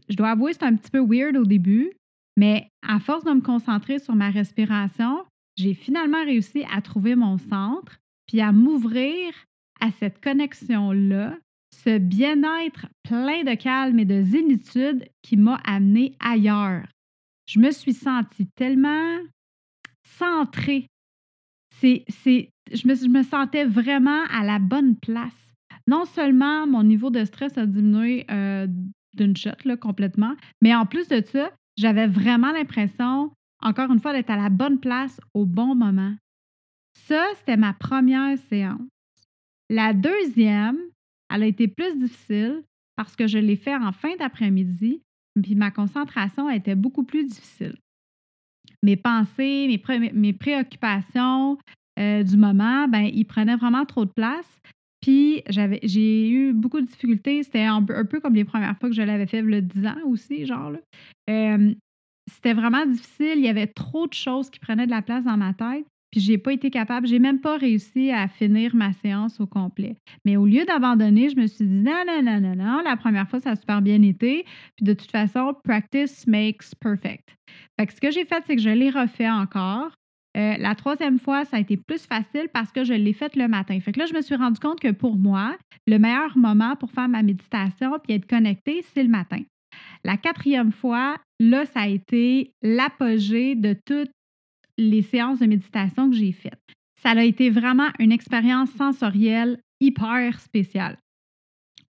Je 0.10 0.16
dois 0.16 0.30
avouer, 0.30 0.54
c'était 0.54 0.68
un 0.68 0.76
petit 0.76 0.92
peu 0.92 1.04
weird 1.04 1.36
au 1.36 1.44
début, 1.44 1.92
mais 2.38 2.70
à 2.88 3.00
force 3.00 3.24
de 3.24 3.32
me 3.32 3.42
concentrer 3.42 3.98
sur 3.98 4.14
ma 4.14 4.30
respiration, 4.30 5.26
j'ai 5.58 5.74
finalement 5.74 6.24
réussi 6.24 6.64
à 6.72 6.82
trouver 6.82 7.16
mon 7.16 7.40
centre, 7.40 8.00
puis 8.28 8.42
à 8.42 8.52
m'ouvrir 8.52 9.34
à 9.82 9.90
cette 9.90 10.24
connexion-là, 10.24 11.36
ce 11.84 11.98
bien-être 11.98 12.86
plein 13.02 13.44
de 13.44 13.56
calme 13.56 13.98
et 13.98 14.06
de 14.06 14.22
zénitude 14.22 15.04
qui 15.24 15.36
m'a 15.36 15.60
amené 15.66 16.16
ailleurs. 16.20 16.86
Je 17.48 17.60
me 17.60 17.72
suis 17.72 17.94
sentie 17.94 18.46
tellement 18.56 19.18
centrée. 20.04 20.86
Je, 21.82 22.88
me, 22.88 22.94
je 22.94 23.08
me 23.08 23.24
sentais 23.24 23.66
vraiment 23.66 24.26
à 24.30 24.44
la 24.44 24.60
bonne 24.60 24.96
place 24.96 25.52
non 25.88 26.06
seulement 26.06 26.68
mon 26.68 26.84
niveau 26.84 27.10
de 27.10 27.25
stress 27.25 27.58
a 27.58 27.66
diminué 27.66 28.25
euh, 28.32 28.68
d'une 29.16 29.36
shot 29.36 29.78
complètement, 29.80 30.36
mais 30.62 30.74
en 30.74 30.86
plus 30.86 31.08
de 31.08 31.22
ça, 31.25 31.52
j'avais 31.78 32.08
vraiment 32.08 32.52
l'impression, 32.52 33.32
encore 33.62 33.92
une 33.92 34.00
fois, 34.00 34.13
d'être 34.13 34.30
à 34.30 34.38
la 34.38 34.50
bonne 34.50 34.80
place 34.80 35.20
au 35.34 35.46
bon 35.46 35.75
moment. 35.75 36.13
Ça, 37.08 37.25
c'était 37.38 37.58
ma 37.58 37.74
première 37.74 38.38
séance. 38.50 38.82
La 39.70 39.94
deuxième, 39.94 40.78
elle 41.30 41.44
a 41.44 41.48
été 41.48 41.68
plus 41.68 41.98
difficile 41.98 42.63
parce 42.96 43.16
que 43.16 43.28
je 43.28 43.40
l'ai 43.40 43.56
fait 43.56 43.75
en 43.75 43.92
fin 43.92 44.16
d'après-midi. 44.18 45.02
puis 45.42 45.56
ma 45.56 45.72
concentration 45.72 46.50
était 46.50 46.75
beaucoup 46.75 47.04
plus 47.04 47.25
difficile. 47.25 47.75
Mes 48.84 48.96
pensées, 48.96 49.68
mes, 49.68 50.12
mes 50.12 50.34
préoccupations 50.34 51.58
euh, 52.00 52.24
du 52.24 52.38
moment, 52.38 52.88
ben, 52.88 53.10
ils 53.12 53.25
prenaient 53.25 53.56
vraiment 53.56 53.86
trop 53.86 54.06
de 54.06 54.12
place. 54.12 54.60
Puis 55.03 55.43
j'avais, 55.50 55.81
j'ai 55.83 56.29
eu 56.29 56.53
beaucoup 56.53 56.79
de 56.79 56.86
difficultés. 56.86 57.43
C'était 57.43 57.63
un, 57.63 57.83
peu 57.83 58.22
comme 58.22 58.36
les 58.36 58.45
premières 58.45 58.77
fois 58.77 58.88
que 58.88 58.95
je 58.95 59.01
l'avais 59.01 59.27
fait, 59.27 59.41
le 59.41 59.62
10 59.62 59.86
ans 59.86 59.98
aussi, 60.05 60.45
genre. 60.45 60.72
Là. 60.72 61.57
C'était 62.31 62.53
vraiment 62.53 62.86
difficile. 62.86 63.33
Il 63.36 63.43
y 63.43 63.50
avait 63.50 63.67
trop 63.67 64.07
de 64.07 64.13
choses 64.13 64.50
qui 64.50 64.60
prenaient 64.60 64.86
de 64.86 64.91
la 64.91 65.01
place 65.01 65.25
dans 65.25 65.36
ma 65.36 65.53
tête. 65.53 65.86
Puis 66.10 66.22
j'ai 66.22 66.38
pas 66.38 66.53
été 66.53 66.69
capable, 66.69 67.07
j'ai 67.07 67.17
même 67.17 67.41
pas 67.41 67.57
réussi 67.57 68.12
à 68.12 68.27
finir 68.27 68.75
ma 68.75 68.93
séance 68.93 69.41
au 69.41 69.48
complet. 69.48 69.98
Mais 70.25 70.38
au 70.38 70.45
lieu 70.45 70.63
d'abandonner, 70.63 71.29
je 71.29 71.36
me 71.36 71.48
suis 71.48 71.65
dit 71.65 71.74
non, 71.74 72.03
non, 72.07 72.22
non, 72.22 72.39
non, 72.39 72.55
non, 72.55 72.81
la 72.86 72.95
première 72.95 73.27
fois, 73.27 73.39
ça 73.39 73.51
a 73.51 73.55
super 73.55 73.81
bien 73.81 74.01
été. 74.03 74.45
Puis 74.77 74.86
de 74.86 74.93
toute 74.93 75.12
façon, 75.12 75.53
practice 75.63 76.27
makes 76.27 76.75
perfect. 76.79 77.36
Fait 77.77 77.88
que 77.88 77.93
ce 77.93 78.00
que 78.00 78.12
j'ai 78.12 78.25
fait, 78.25 78.41
c'est 78.45 78.55
que 78.55 78.62
je 78.62 78.69
l'ai 78.69 78.91
refait 78.91 79.29
encore. 79.29 79.91
Euh, 80.36 80.56
la 80.58 80.74
troisième 80.74 81.20
fois, 81.20 81.46
ça 81.46 81.58
a 81.58 81.60
été 81.60 81.78
plus 81.78 82.06
facile 82.06 82.50
parce 82.52 82.72
que 82.72 82.84
je 82.84 82.94
l'ai 82.94 83.13
fait 83.13 83.36
le 83.36 83.48
matin. 83.48 83.80
Fait 83.80 83.92
que 83.92 84.00
là, 84.00 84.06
je 84.08 84.13
me 84.13 84.22
suis 84.22 84.36
rendu 84.36 84.60
compte 84.60 84.80
que 84.80 84.92
pour 84.92 85.16
moi, 85.16 85.56
le 85.86 86.00
meilleur 86.00 86.38
moment 86.38 86.75
pour 86.75 86.92
faire 86.92 87.08
ma 87.08 87.22
méditation 87.22 87.98
puis 88.04 88.13
être 88.13 88.28
connecté, 88.28 88.84
c'est 88.94 89.04
le 89.04 89.10
matin. 89.10 89.42
La 90.04 90.18
quatrième 90.18 90.72
fois, 90.72 91.18
là, 91.40 91.66
ça 91.66 91.82
a 91.82 91.88
été 91.88 92.52
l'apogée 92.62 93.56
de 93.56 93.75
toutes 93.86 94.12
les 94.78 95.04
séances 95.04 95.40
de 95.40 95.46
méditation 95.46 96.10
que 96.10 96.16
j'ai 96.16 96.32
faites. 96.32 96.60
Ça 97.02 97.12
a 97.12 97.24
été 97.24 97.50
vraiment 97.50 97.90
une 98.00 98.12
expérience 98.12 98.72
sensorielle 98.72 99.60
hyper 99.80 100.40
spéciale. 100.40 100.98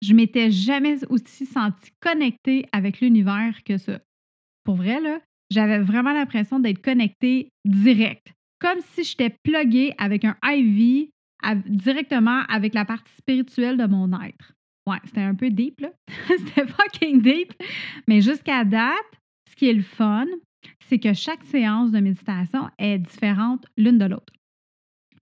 Je 0.03 0.15
m'étais 0.15 0.51
jamais 0.51 1.05
aussi 1.11 1.45
sentie 1.45 1.91
connectée 2.01 2.67
avec 2.73 3.01
l'univers 3.01 3.63
que 3.65 3.77
ça. 3.77 4.01
Pour 4.65 4.77
vrai, 4.77 5.01
là, 5.01 5.21
j'avais 5.51 5.81
vraiment 5.81 6.13
l'impression 6.13 6.61
d'être 6.61 6.83
connectée 6.83 7.51
direct, 7.65 8.33
comme 8.61 8.81
si 8.93 9.05
j'étais 9.05 9.35
pluguée 9.43 9.95
avec 9.99 10.25
un 10.25 10.37
IV 10.45 11.09
directement 11.67 12.43
avec 12.49 12.75
la 12.75 12.85
partie 12.85 13.13
spirituelle 13.15 13.77
de 13.77 13.87
mon 13.87 14.13
être. 14.23 14.53
Ouais, 14.87 14.99
c'était 15.05 15.23
un 15.23 15.35
peu 15.35 15.51
deep, 15.51 15.81
là. 15.81 15.91
c'était 16.29 16.67
fucking 16.67 17.21
deep. 17.23 17.53
Mais 18.09 18.21
jusqu'à 18.21 18.65
date, 18.65 18.97
ce 19.49 19.57
qui 19.57 19.69
est 19.69 19.75
le 19.75 19.83
fun, 19.83 20.27
c'est 20.89 20.99
que 20.99 21.15
chaque 21.15 21.45
séance 21.45 21.91
de 21.91 22.01
méditation 22.01 22.69
est 22.79 22.99
différente 22.99 23.65
l'une 23.77 23.99
de 23.99 24.07
l'autre. 24.07 24.33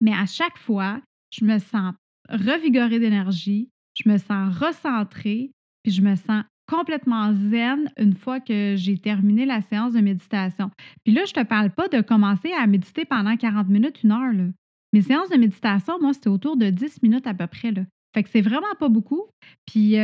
Mais 0.00 0.12
à 0.12 0.26
chaque 0.26 0.58
fois, 0.58 1.00
je 1.30 1.44
me 1.44 1.58
sens 1.58 1.94
revigorée 2.28 2.98
d'énergie, 2.98 3.68
je 3.94 4.08
me 4.08 4.18
sens 4.18 4.56
recentrée, 4.56 5.50
puis 5.82 5.92
je 5.92 6.02
me 6.02 6.14
sens 6.16 6.44
complètement 6.68 7.32
zen 7.34 7.90
une 7.98 8.14
fois 8.14 8.40
que 8.40 8.74
j'ai 8.76 8.98
terminé 8.98 9.46
la 9.46 9.62
séance 9.62 9.94
de 9.94 10.00
méditation. 10.00 10.70
Puis 11.04 11.14
là, 11.14 11.22
je 11.24 11.38
ne 11.38 11.42
te 11.42 11.48
parle 11.48 11.70
pas 11.70 11.88
de 11.88 12.00
commencer 12.00 12.52
à 12.52 12.66
méditer 12.66 13.04
pendant 13.04 13.36
40 13.36 13.68
minutes, 13.68 14.02
une 14.02 14.12
heure. 14.12 14.32
Là. 14.32 14.44
Mes 14.92 15.02
séances 15.02 15.30
de 15.30 15.36
méditation, 15.36 15.98
moi, 16.00 16.12
c'était 16.12 16.28
autour 16.28 16.56
de 16.56 16.70
10 16.70 17.02
minutes 17.02 17.26
à 17.26 17.34
peu 17.34 17.46
près. 17.46 17.72
Là. 17.72 17.82
Fait 18.14 18.22
que 18.22 18.30
c'est 18.30 18.40
vraiment 18.40 18.74
pas 18.78 18.88
beaucoup. 18.88 19.26
Puis 19.66 19.96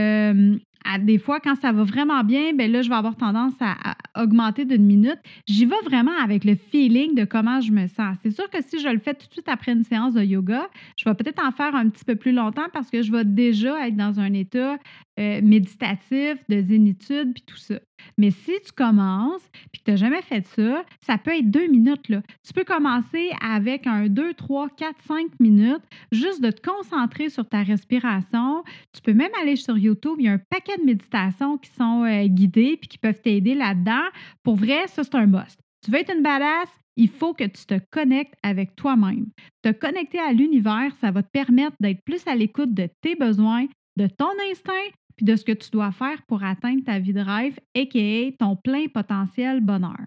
des 1.00 1.18
fois, 1.18 1.40
quand 1.40 1.54
ça 1.56 1.72
va 1.72 1.82
vraiment 1.84 2.22
bien, 2.22 2.52
ben 2.52 2.70
là, 2.70 2.82
je 2.82 2.88
vais 2.88 2.94
avoir 2.94 3.16
tendance 3.16 3.54
à, 3.60 3.96
augmenter 4.20 4.64
d'une 4.64 4.84
minute. 4.84 5.18
J'y 5.48 5.64
vais 5.64 5.80
vraiment 5.84 6.16
avec 6.22 6.44
le 6.44 6.54
feeling 6.54 7.14
de 7.14 7.24
comment 7.24 7.60
je 7.60 7.72
me 7.72 7.86
sens. 7.88 8.16
C'est 8.22 8.30
sûr 8.30 8.48
que 8.50 8.62
si 8.62 8.78
je 8.80 8.88
le 8.88 8.98
fais 8.98 9.14
tout 9.14 9.26
de 9.26 9.32
suite 9.32 9.48
après 9.48 9.72
une 9.72 9.82
séance 9.82 10.14
de 10.14 10.22
yoga, 10.22 10.68
je 10.96 11.08
vais 11.08 11.14
peut-être 11.14 11.42
en 11.44 11.50
faire 11.50 11.74
un 11.74 11.88
petit 11.88 12.04
peu 12.04 12.16
plus 12.16 12.32
longtemps 12.32 12.66
parce 12.72 12.90
que 12.90 13.02
je 13.02 13.10
vais 13.10 13.24
déjà 13.24 13.88
être 13.88 13.96
dans 13.96 14.20
un 14.20 14.32
état 14.34 14.78
euh, 15.18 15.40
méditatif, 15.42 16.38
de 16.48 16.60
zénitude, 16.60 17.34
puis 17.34 17.44
tout 17.46 17.56
ça. 17.56 17.78
Mais 18.18 18.30
si 18.30 18.52
tu 18.64 18.72
commences 18.72 19.48
puis 19.72 19.80
que 19.80 19.84
tu 19.84 19.90
n'as 19.92 19.96
jamais 19.96 20.22
fait 20.22 20.44
ça, 20.46 20.84
ça 21.00 21.18
peut 21.18 21.30
être 21.36 21.50
deux 21.50 21.68
minutes. 21.68 22.02
Tu 22.06 22.52
peux 22.52 22.64
commencer 22.64 23.30
avec 23.40 23.86
un 23.86 24.08
2, 24.08 24.34
3, 24.34 24.70
4, 24.70 25.02
5 25.06 25.26
minutes, 25.40 25.82
juste 26.10 26.42
de 26.42 26.50
te 26.50 26.60
concentrer 26.60 27.28
sur 27.28 27.48
ta 27.48 27.62
respiration. 27.62 28.64
Tu 28.92 29.02
peux 29.02 29.14
même 29.14 29.30
aller 29.40 29.56
sur 29.56 29.78
YouTube, 29.78 30.16
il 30.18 30.24
y 30.24 30.28
a 30.28 30.32
un 30.32 30.40
paquet 30.50 30.76
de 30.78 30.84
méditations 30.84 31.58
qui 31.58 31.70
sont 31.70 32.04
euh, 32.04 32.26
guidées 32.26 32.76
puis 32.76 32.88
qui 32.88 32.98
peuvent 32.98 33.20
t'aider 33.20 33.54
là-dedans. 33.54 34.04
Pour 34.42 34.56
vrai, 34.56 34.86
ça, 34.88 35.04
c'est 35.04 35.14
un 35.14 35.26
must. 35.26 35.60
Tu 35.84 35.90
veux 35.90 35.98
être 35.98 36.14
une 36.14 36.22
badass, 36.22 36.68
il 36.96 37.08
faut 37.08 37.34
que 37.34 37.44
tu 37.44 37.66
te 37.66 37.78
connectes 37.90 38.34
avec 38.42 38.74
toi-même. 38.76 39.26
Te 39.62 39.70
connecter 39.70 40.18
à 40.18 40.32
l'univers, 40.32 40.92
ça 41.00 41.10
va 41.10 41.22
te 41.22 41.30
permettre 41.30 41.76
d'être 41.80 42.02
plus 42.04 42.26
à 42.26 42.34
l'écoute 42.34 42.72
de 42.72 42.88
tes 43.00 43.14
besoins, 43.16 43.66
de 43.96 44.06
ton 44.06 44.30
instinct, 44.50 44.72
puis 45.16 45.26
de 45.26 45.36
ce 45.36 45.44
que 45.44 45.52
tu 45.52 45.70
dois 45.70 45.92
faire 45.92 46.22
pour 46.26 46.42
atteindre 46.42 46.84
ta 46.84 46.98
vie 46.98 47.12
de 47.12 47.20
rêve, 47.20 47.58
a.k.a. 47.76 48.32
ton 48.38 48.56
plein 48.56 48.86
potentiel 48.88 49.60
bonheur. 49.60 50.06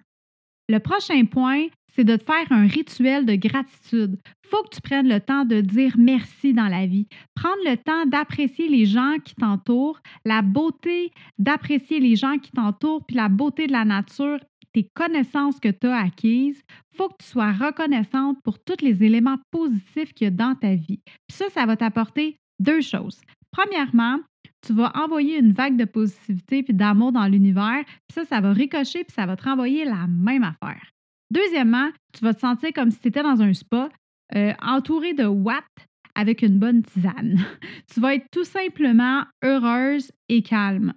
Le 0.69 0.79
prochain 0.79 1.23
point, 1.25 1.67
c'est 1.95 2.03
de 2.03 2.15
te 2.15 2.25
faire 2.25 2.45
un 2.51 2.67
rituel 2.67 3.25
de 3.25 3.35
gratitude. 3.35 4.19
Faut 4.49 4.61
que 4.63 4.75
tu 4.75 4.81
prennes 4.81 5.07
le 5.07 5.19
temps 5.19 5.45
de 5.45 5.61
dire 5.61 5.95
merci 5.97 6.53
dans 6.53 6.67
la 6.67 6.85
vie. 6.85 7.07
Prendre 7.35 7.63
le 7.65 7.77
temps 7.77 8.05
d'apprécier 8.05 8.67
les 8.67 8.85
gens 8.85 9.15
qui 9.23 9.33
t'entourent, 9.35 9.99
la 10.25 10.41
beauté 10.41 11.11
d'apprécier 11.39 11.99
les 11.99 12.15
gens 12.15 12.37
qui 12.37 12.51
t'entourent, 12.51 13.05
puis 13.05 13.15
la 13.15 13.29
beauté 13.29 13.67
de 13.67 13.71
la 13.71 13.85
nature, 13.85 14.39
tes 14.73 14.89
connaissances 14.93 15.59
que 15.59 15.69
tu 15.69 15.87
as 15.87 15.97
acquises. 15.97 16.61
Faut 16.95 17.09
que 17.09 17.23
tu 17.23 17.29
sois 17.29 17.51
reconnaissante 17.51 18.37
pour 18.43 18.59
tous 18.59 18.83
les 18.83 19.03
éléments 19.03 19.37
positifs 19.49 20.13
qu'il 20.13 20.25
y 20.25 20.27
a 20.27 20.31
dans 20.31 20.55
ta 20.55 20.75
vie. 20.75 20.99
Puis 21.27 21.37
ça, 21.37 21.49
ça 21.49 21.65
va 21.65 21.77
t'apporter 21.77 22.37
deux 22.59 22.81
choses. 22.81 23.21
Premièrement, 23.51 24.19
tu 24.65 24.73
vas 24.73 24.91
envoyer 24.95 25.37
une 25.37 25.53
vague 25.53 25.77
de 25.77 25.85
positivité 25.85 26.63
puis 26.63 26.73
d'amour 26.73 27.11
dans 27.11 27.27
l'univers, 27.27 27.83
puis 27.85 28.13
ça, 28.13 28.25
ça 28.25 28.41
va 28.41 28.51
ricocher 28.53 29.03
puis 29.03 29.13
ça 29.13 29.25
va 29.25 29.35
te 29.35 29.43
renvoyer 29.43 29.85
la 29.85 30.07
même 30.07 30.43
affaire. 30.43 30.91
Deuxièmement, 31.31 31.89
tu 32.13 32.23
vas 32.23 32.33
te 32.33 32.39
sentir 32.39 32.71
comme 32.73 32.91
si 32.91 32.99
tu 32.99 33.09
étais 33.09 33.23
dans 33.23 33.41
un 33.41 33.53
spa, 33.53 33.89
euh, 34.35 34.53
entouré 34.61 35.13
de 35.13 35.25
watts 35.25 35.63
avec 36.15 36.41
une 36.41 36.57
bonne 36.57 36.83
tisane. 36.83 37.39
tu 37.93 37.99
vas 37.99 38.15
être 38.15 38.27
tout 38.31 38.43
simplement 38.43 39.23
heureuse 39.43 40.11
et 40.29 40.41
calme. 40.41 40.93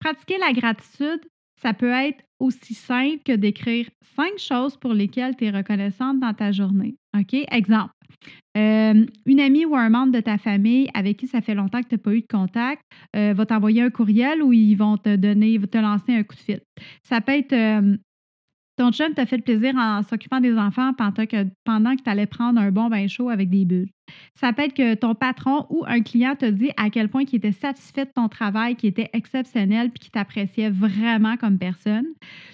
Pratiquer 0.00 0.38
la 0.38 0.52
gratitude, 0.52 1.20
ça 1.62 1.72
peut 1.72 1.90
être 1.90 2.22
aussi 2.38 2.74
simple 2.74 3.22
que 3.24 3.32
d'écrire 3.32 3.88
cinq 4.14 4.38
choses 4.38 4.76
pour 4.76 4.92
lesquelles 4.92 5.36
tu 5.36 5.46
es 5.46 5.50
reconnaissante 5.50 6.20
dans 6.20 6.34
ta 6.34 6.52
journée. 6.52 6.96
OK? 7.16 7.34
Exemple. 7.50 7.92
Euh, 8.56 9.06
une 9.26 9.40
amie 9.40 9.64
ou 9.66 9.76
un 9.76 9.90
membre 9.90 10.12
de 10.12 10.20
ta 10.20 10.38
famille 10.38 10.88
avec 10.94 11.18
qui 11.18 11.26
ça 11.26 11.40
fait 11.40 11.54
longtemps 11.54 11.82
que 11.82 11.88
tu 11.88 11.94
n'as 11.94 12.00
pas 12.00 12.14
eu 12.14 12.22
de 12.22 12.26
contact 12.26 12.82
euh, 13.14 13.34
va 13.34 13.44
t'envoyer 13.44 13.82
un 13.82 13.90
courriel 13.90 14.42
ou 14.42 14.52
ils 14.52 14.74
vont 14.76 14.96
te 14.96 15.14
donner, 15.14 15.60
te 15.60 15.78
lancer 15.78 16.14
un 16.14 16.22
coup 16.22 16.36
de 16.36 16.40
fil. 16.40 16.60
Ça 17.02 17.20
peut 17.20 17.32
être 17.32 17.52
euh, 17.52 17.96
ton 18.76 18.92
chum 18.92 19.12
t'a 19.14 19.26
fait 19.26 19.38
plaisir 19.38 19.74
en 19.76 20.02
s'occupant 20.02 20.40
des 20.40 20.56
enfants 20.56 20.92
pendant 20.94 21.26
que, 21.26 21.46
pendant 21.64 21.96
que 21.96 22.02
tu 22.02 22.10
allais 22.10 22.26
prendre 22.26 22.60
un 22.60 22.70
bon 22.70 22.88
bain 22.88 23.06
chaud 23.08 23.28
avec 23.28 23.50
des 23.50 23.64
bulles. 23.64 23.90
Ça 24.34 24.52
peut 24.52 24.62
être 24.62 24.74
que 24.74 24.94
ton 24.94 25.14
patron 25.14 25.66
ou 25.70 25.84
un 25.86 26.02
client 26.02 26.34
te 26.36 26.46
dit 26.46 26.70
à 26.76 26.90
quel 26.90 27.08
point 27.08 27.24
il 27.30 27.36
était 27.36 27.52
satisfait 27.52 28.04
de 28.04 28.10
ton 28.14 28.28
travail, 28.28 28.76
qui 28.76 28.86
était 28.86 29.10
exceptionnel 29.12 29.90
puis 29.90 30.04
qui 30.04 30.10
t'appréciait 30.10 30.70
vraiment 30.70 31.36
comme 31.36 31.58
personne. 31.58 32.06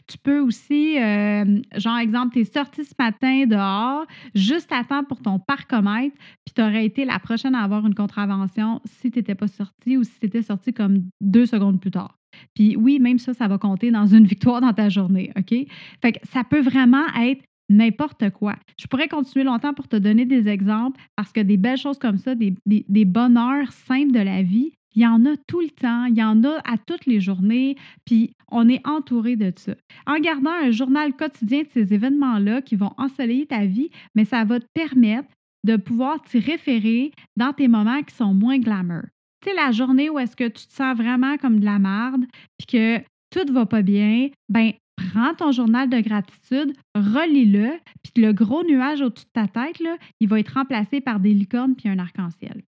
Tu 0.06 0.18
peux 0.18 0.40
aussi, 0.40 0.98
euh, 0.98 1.60
genre 1.76 1.98
exemple, 1.98 2.34
tu 2.34 2.40
es 2.40 2.44
sorti 2.44 2.84
ce 2.84 2.94
matin 2.98 3.44
dehors 3.46 4.06
juste 4.34 4.72
à 4.72 4.84
temps 4.84 5.04
pour 5.04 5.20
ton 5.20 5.38
parcomètre 5.38 6.16
puis 6.44 6.54
tu 6.54 6.62
aurais 6.62 6.84
été 6.84 7.04
la 7.04 7.18
prochaine 7.18 7.54
à 7.54 7.62
avoir 7.62 7.86
une 7.86 7.94
contravention 7.94 8.80
si 8.84 9.10
tu 9.10 9.18
n'étais 9.18 9.34
pas 9.34 9.48
sorti 9.48 9.96
ou 9.96 10.04
si 10.04 10.18
tu 10.20 10.26
étais 10.26 10.42
sorti 10.42 10.72
comme 10.72 11.04
deux 11.20 11.46
secondes 11.46 11.80
plus 11.80 11.90
tard. 11.90 12.18
Puis 12.54 12.76
oui, 12.76 12.98
même 12.98 13.18
ça, 13.18 13.34
ça 13.34 13.48
va 13.48 13.58
compter 13.58 13.90
dans 13.90 14.06
une 14.06 14.24
victoire 14.24 14.60
dans 14.60 14.72
ta 14.72 14.88
journée, 14.88 15.32
OK? 15.36 15.54
Fait 16.00 16.12
que 16.12 16.18
ça 16.28 16.44
peut 16.44 16.60
vraiment 16.60 17.06
être 17.20 17.42
n'importe 17.68 18.30
quoi. 18.30 18.56
Je 18.78 18.86
pourrais 18.86 19.08
continuer 19.08 19.44
longtemps 19.44 19.74
pour 19.74 19.88
te 19.88 19.96
donner 19.96 20.24
des 20.24 20.48
exemples 20.48 21.00
parce 21.16 21.32
que 21.32 21.40
des 21.40 21.56
belles 21.56 21.78
choses 21.78 21.98
comme 21.98 22.18
ça, 22.18 22.34
des, 22.34 22.54
des, 22.66 23.04
bonheurs 23.04 23.72
simples 23.72 24.12
de 24.12 24.20
la 24.20 24.42
vie, 24.42 24.72
il 24.94 25.02
y 25.02 25.06
en 25.06 25.24
a 25.24 25.36
tout 25.46 25.60
le 25.60 25.70
temps, 25.70 26.04
il 26.04 26.16
y 26.16 26.22
en 26.22 26.44
a 26.44 26.60
à 26.64 26.76
toutes 26.76 27.06
les 27.06 27.20
journées, 27.20 27.76
puis 28.04 28.34
on 28.50 28.68
est 28.68 28.86
entouré 28.86 29.36
de 29.36 29.52
ça. 29.56 29.74
En 30.06 30.18
gardant 30.18 30.50
un 30.50 30.70
journal 30.70 31.14
quotidien 31.14 31.62
de 31.62 31.68
ces 31.72 31.94
événements-là 31.94 32.60
qui 32.60 32.76
vont 32.76 32.92
ensoleiller 32.98 33.46
ta 33.46 33.64
vie, 33.64 33.90
mais 34.14 34.26
ça 34.26 34.44
va 34.44 34.60
te 34.60 34.66
permettre 34.74 35.28
de 35.64 35.76
pouvoir 35.76 36.20
t'y 36.22 36.40
référer 36.40 37.12
dans 37.36 37.52
tes 37.52 37.68
moments 37.68 38.02
qui 38.02 38.14
sont 38.14 38.34
moins 38.34 38.58
glamour 38.58 39.04
tu 39.42 39.50
sais, 39.50 39.56
la 39.56 39.72
journée 39.72 40.08
où 40.08 40.18
est-ce 40.18 40.36
que 40.36 40.48
tu 40.48 40.66
te 40.66 40.72
sens 40.72 40.96
vraiment 40.96 41.36
comme 41.36 41.60
de 41.60 41.64
la 41.64 41.78
merde, 41.78 42.24
puis 42.58 42.66
que 42.66 42.98
tout 43.30 43.52
va 43.52 43.66
pas 43.66 43.82
bien, 43.82 44.28
ben 44.48 44.72
prends 44.96 45.34
ton 45.34 45.52
journal 45.52 45.88
de 45.88 46.00
gratitude, 46.00 46.74
relis-le, 46.94 47.78
puis 48.02 48.22
le 48.22 48.32
gros 48.32 48.64
nuage 48.64 49.00
au-dessus 49.00 49.26
de 49.26 49.30
ta 49.32 49.48
tête, 49.48 49.82
il 50.20 50.28
va 50.28 50.40
être 50.40 50.54
remplacé 50.54 51.00
par 51.00 51.20
des 51.20 51.34
licornes 51.34 51.74
puis 51.74 51.88
un 51.88 51.98
arc-en-ciel. 51.98 52.62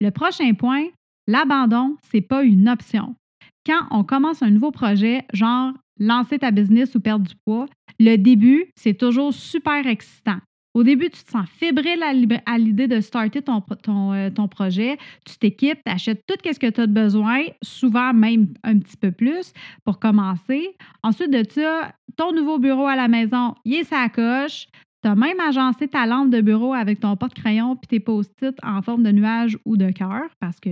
Le 0.00 0.10
prochain 0.10 0.52
point, 0.54 0.86
l'abandon, 1.26 1.96
c'est 2.10 2.20
pas 2.20 2.42
une 2.42 2.68
option. 2.68 3.14
Quand 3.66 3.86
on 3.90 4.04
commence 4.04 4.42
un 4.42 4.50
nouveau 4.50 4.70
projet, 4.70 5.24
genre 5.32 5.72
lancer 5.98 6.38
ta 6.38 6.50
business 6.50 6.94
ou 6.94 7.00
perdre 7.00 7.26
du 7.26 7.34
poids, 7.46 7.66
le 7.98 8.16
début, 8.16 8.66
c'est 8.76 8.98
toujours 8.98 9.32
super 9.32 9.86
excitant. 9.86 10.38
Au 10.74 10.82
début, 10.82 11.08
tu 11.08 11.22
te 11.22 11.30
sens 11.30 11.48
fébrile 11.48 12.02
à 12.46 12.58
l'idée 12.58 12.88
de 12.88 13.00
starter 13.00 13.40
euh, 13.48 14.30
ton 14.30 14.48
projet. 14.48 14.98
Tu 15.24 15.38
t'équipes, 15.38 15.78
tu 15.86 15.92
achètes 15.92 16.26
tout 16.26 16.34
ce 16.44 16.58
que 16.58 16.68
tu 16.68 16.80
as 16.80 16.86
besoin, 16.88 17.42
souvent 17.62 18.12
même 18.12 18.48
un 18.64 18.80
petit 18.80 18.96
peu 18.96 19.12
plus 19.12 19.52
pour 19.84 20.00
commencer. 20.00 20.76
Ensuite 21.04 21.30
de 21.30 21.48
ça, 21.48 21.92
ton 22.16 22.32
nouveau 22.32 22.58
bureau 22.58 22.86
à 22.86 22.96
la 22.96 23.06
maison, 23.06 23.54
il 23.64 23.74
est 23.74 23.84
sa 23.84 24.08
coche. 24.08 24.66
Tu 25.02 25.08
as 25.08 25.14
même 25.14 25.38
agencé 25.38 25.86
ta 25.86 26.06
lampe 26.06 26.30
de 26.30 26.40
bureau 26.40 26.74
avec 26.74 26.98
ton 26.98 27.16
porte-crayon 27.16 27.76
puis 27.76 27.86
tes 27.86 28.00
post-it 28.00 28.56
en 28.64 28.82
forme 28.82 29.04
de 29.04 29.12
nuage 29.12 29.56
ou 29.64 29.76
de 29.76 29.90
cœur 29.90 30.24
parce 30.40 30.58
que 30.58 30.70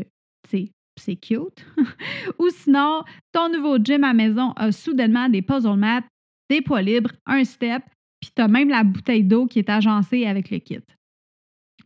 c'est 0.97 1.17
cute. 1.17 1.65
ou 2.39 2.49
sinon, 2.51 3.03
ton 3.33 3.49
nouveau 3.49 3.79
gym 3.79 4.03
à 4.05 4.13
maison 4.13 4.53
a 4.57 4.73
soudainement 4.73 5.29
des 5.29 5.43
puzzle 5.43 5.77
mats, 5.77 6.03
des 6.51 6.61
poids 6.61 6.83
libres, 6.83 7.13
un 7.27 7.45
step, 7.45 7.83
puis 8.23 8.31
tu 8.35 8.41
as 8.41 8.49
même 8.49 8.71
la 8.71 8.85
bouteille 8.85 9.25
d'eau 9.25 9.47
qui 9.47 9.59
est 9.59 9.69
agencée 9.69 10.27
avec 10.27 10.51
le 10.51 10.59
kit. 10.59 10.79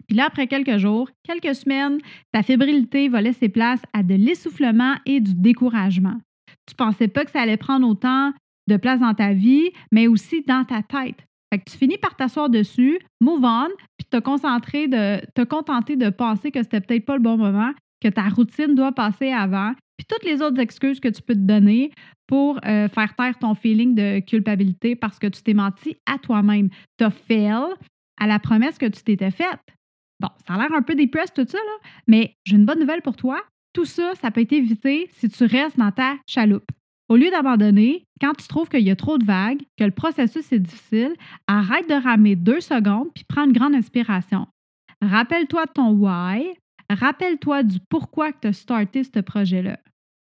Puis 0.06 0.16
là, 0.16 0.26
après 0.26 0.46
quelques 0.46 0.76
jours, 0.76 1.10
quelques 1.24 1.56
semaines, 1.56 1.98
ta 2.30 2.42
fébrilité 2.42 3.08
va 3.08 3.22
laisser 3.22 3.48
place 3.48 3.80
à 3.92 4.02
de 4.02 4.14
l'essoufflement 4.14 4.94
et 5.06 5.20
du 5.20 5.34
découragement. 5.34 6.18
Tu 6.66 6.74
pensais 6.76 7.08
pas 7.08 7.24
que 7.24 7.30
ça 7.30 7.40
allait 7.40 7.56
prendre 7.56 7.88
autant 7.88 8.32
de 8.68 8.76
place 8.76 9.00
dans 9.00 9.14
ta 9.14 9.32
vie, 9.32 9.70
mais 9.90 10.06
aussi 10.06 10.42
dans 10.46 10.64
ta 10.64 10.82
tête. 10.82 11.24
Fait 11.52 11.58
que 11.58 11.70
tu 11.70 11.78
finis 11.78 11.98
par 11.98 12.16
t'asseoir 12.16 12.50
dessus, 12.50 12.98
move 13.20 13.44
on, 13.44 13.68
puis 13.96 14.06
te 14.10 14.18
concentrer 14.18 14.88
de 14.88 15.20
te 15.34 15.42
contenter 15.42 15.96
de 15.96 16.10
penser 16.10 16.50
que 16.50 16.62
c'était 16.62 16.80
peut-être 16.80 17.06
pas 17.06 17.16
le 17.16 17.22
bon 17.22 17.36
moment, 17.36 17.72
que 18.02 18.08
ta 18.08 18.28
routine 18.28 18.74
doit 18.74 18.92
passer 18.92 19.30
avant, 19.30 19.72
puis 19.96 20.06
toutes 20.06 20.24
les 20.24 20.42
autres 20.42 20.60
excuses 20.60 21.00
que 21.00 21.08
tu 21.08 21.22
peux 21.22 21.34
te 21.34 21.40
donner 21.40 21.92
pour 22.26 22.58
euh, 22.66 22.88
faire 22.88 23.14
taire 23.14 23.38
ton 23.38 23.54
feeling 23.54 23.94
de 23.94 24.20
culpabilité 24.20 24.96
parce 24.96 25.18
que 25.18 25.26
tu 25.26 25.42
t'es 25.42 25.54
menti 25.54 25.96
à 26.06 26.18
toi-même. 26.18 26.68
Tu 26.98 27.04
as 27.04 27.10
fail 27.10 27.74
à 28.18 28.26
la 28.26 28.38
promesse 28.38 28.78
que 28.78 28.86
tu 28.86 29.02
t'étais 29.02 29.30
faite. 29.30 29.60
Bon, 30.20 30.28
ça 30.46 30.54
a 30.54 30.58
l'air 30.58 30.72
un 30.72 30.82
peu 30.82 30.94
dépressé 30.94 31.32
tout 31.34 31.46
ça, 31.46 31.58
là, 31.58 31.88
mais 32.06 32.34
j'ai 32.44 32.56
une 32.56 32.64
bonne 32.64 32.80
nouvelle 32.80 33.02
pour 33.02 33.16
toi. 33.16 33.42
Tout 33.74 33.84
ça, 33.84 34.14
ça 34.14 34.30
peut 34.30 34.40
être 34.40 34.52
évité 34.52 35.08
si 35.12 35.28
tu 35.28 35.44
restes 35.44 35.78
dans 35.78 35.92
ta 35.92 36.16
chaloupe. 36.26 36.70
Au 37.08 37.16
lieu 37.16 37.30
d'abandonner, 37.30 38.04
quand 38.20 38.32
tu 38.32 38.48
trouves 38.48 38.68
qu'il 38.68 38.80
y 38.80 38.90
a 38.90 38.96
trop 38.96 39.18
de 39.18 39.24
vagues, 39.24 39.62
que 39.76 39.84
le 39.84 39.90
processus 39.92 40.50
est 40.52 40.58
difficile, 40.58 41.14
arrête 41.46 41.88
de 41.88 41.94
ramer 41.94 42.34
deux 42.34 42.60
secondes 42.60 43.08
puis 43.14 43.24
prends 43.28 43.44
une 43.44 43.52
grande 43.52 43.74
inspiration. 43.74 44.48
Rappelle-toi 45.02 45.66
de 45.66 45.72
ton 45.72 45.90
why, 45.90 46.56
rappelle-toi 46.90 47.62
du 47.62 47.78
pourquoi 47.88 48.32
tu 48.32 48.48
as 48.48 48.52
starté 48.52 49.04
ce 49.04 49.20
projet-là. 49.20 49.78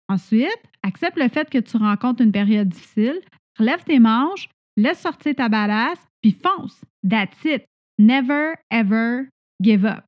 Ensuite, 0.08 0.62
accepte 0.82 1.18
le 1.18 1.28
fait 1.28 1.48
que 1.48 1.58
tu 1.58 1.76
rencontres 1.76 2.22
une 2.22 2.32
période 2.32 2.68
difficile, 2.68 3.20
relève 3.58 3.84
tes 3.84 3.98
manches, 3.98 4.48
laisse 4.76 5.00
sortir 5.00 5.36
ta 5.36 5.48
balasse, 5.48 6.04
puis 6.20 6.32
fonce. 6.32 6.80
That's 7.08 7.44
it. 7.44 7.64
Never, 7.98 8.54
ever 8.70 9.28
give 9.62 9.84
up. 9.84 10.04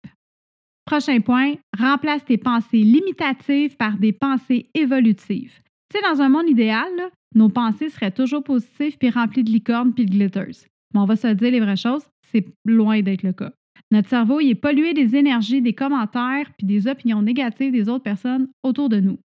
Prochain 0.84 1.20
point, 1.20 1.54
remplace 1.78 2.24
tes 2.24 2.38
pensées 2.38 2.82
limitatives 2.82 3.76
par 3.76 3.96
des 3.96 4.12
pensées 4.12 4.70
évolutives. 4.74 5.60
Tu 5.90 5.98
sais, 5.98 6.02
dans 6.02 6.20
un 6.20 6.28
monde 6.28 6.48
idéal, 6.48 6.90
nos 7.34 7.48
pensées 7.48 7.88
seraient 7.88 8.10
toujours 8.10 8.42
positives 8.42 8.98
puis 8.98 9.10
remplies 9.10 9.44
de 9.44 9.50
licornes 9.50 9.94
puis 9.94 10.06
de 10.06 10.10
glitters. 10.10 10.66
Mais 10.92 11.00
on 11.00 11.04
va 11.04 11.16
se 11.16 11.28
dire 11.28 11.50
les 11.50 11.60
vraies 11.60 11.76
choses, 11.76 12.06
c'est 12.30 12.46
loin 12.64 13.00
d'être 13.02 13.22
le 13.22 13.32
cas. 13.32 13.52
Notre 13.92 14.08
cerveau 14.08 14.40
est 14.40 14.54
pollué 14.54 14.94
des 14.94 15.16
énergies, 15.16 15.60
des 15.60 15.74
commentaires 15.74 16.50
puis 16.56 16.66
des 16.66 16.88
opinions 16.88 17.20
négatives 17.20 17.72
des 17.72 17.90
autres 17.90 18.02
personnes 18.02 18.48
autour 18.62 18.88
de 18.88 18.98
nous. 18.98 19.18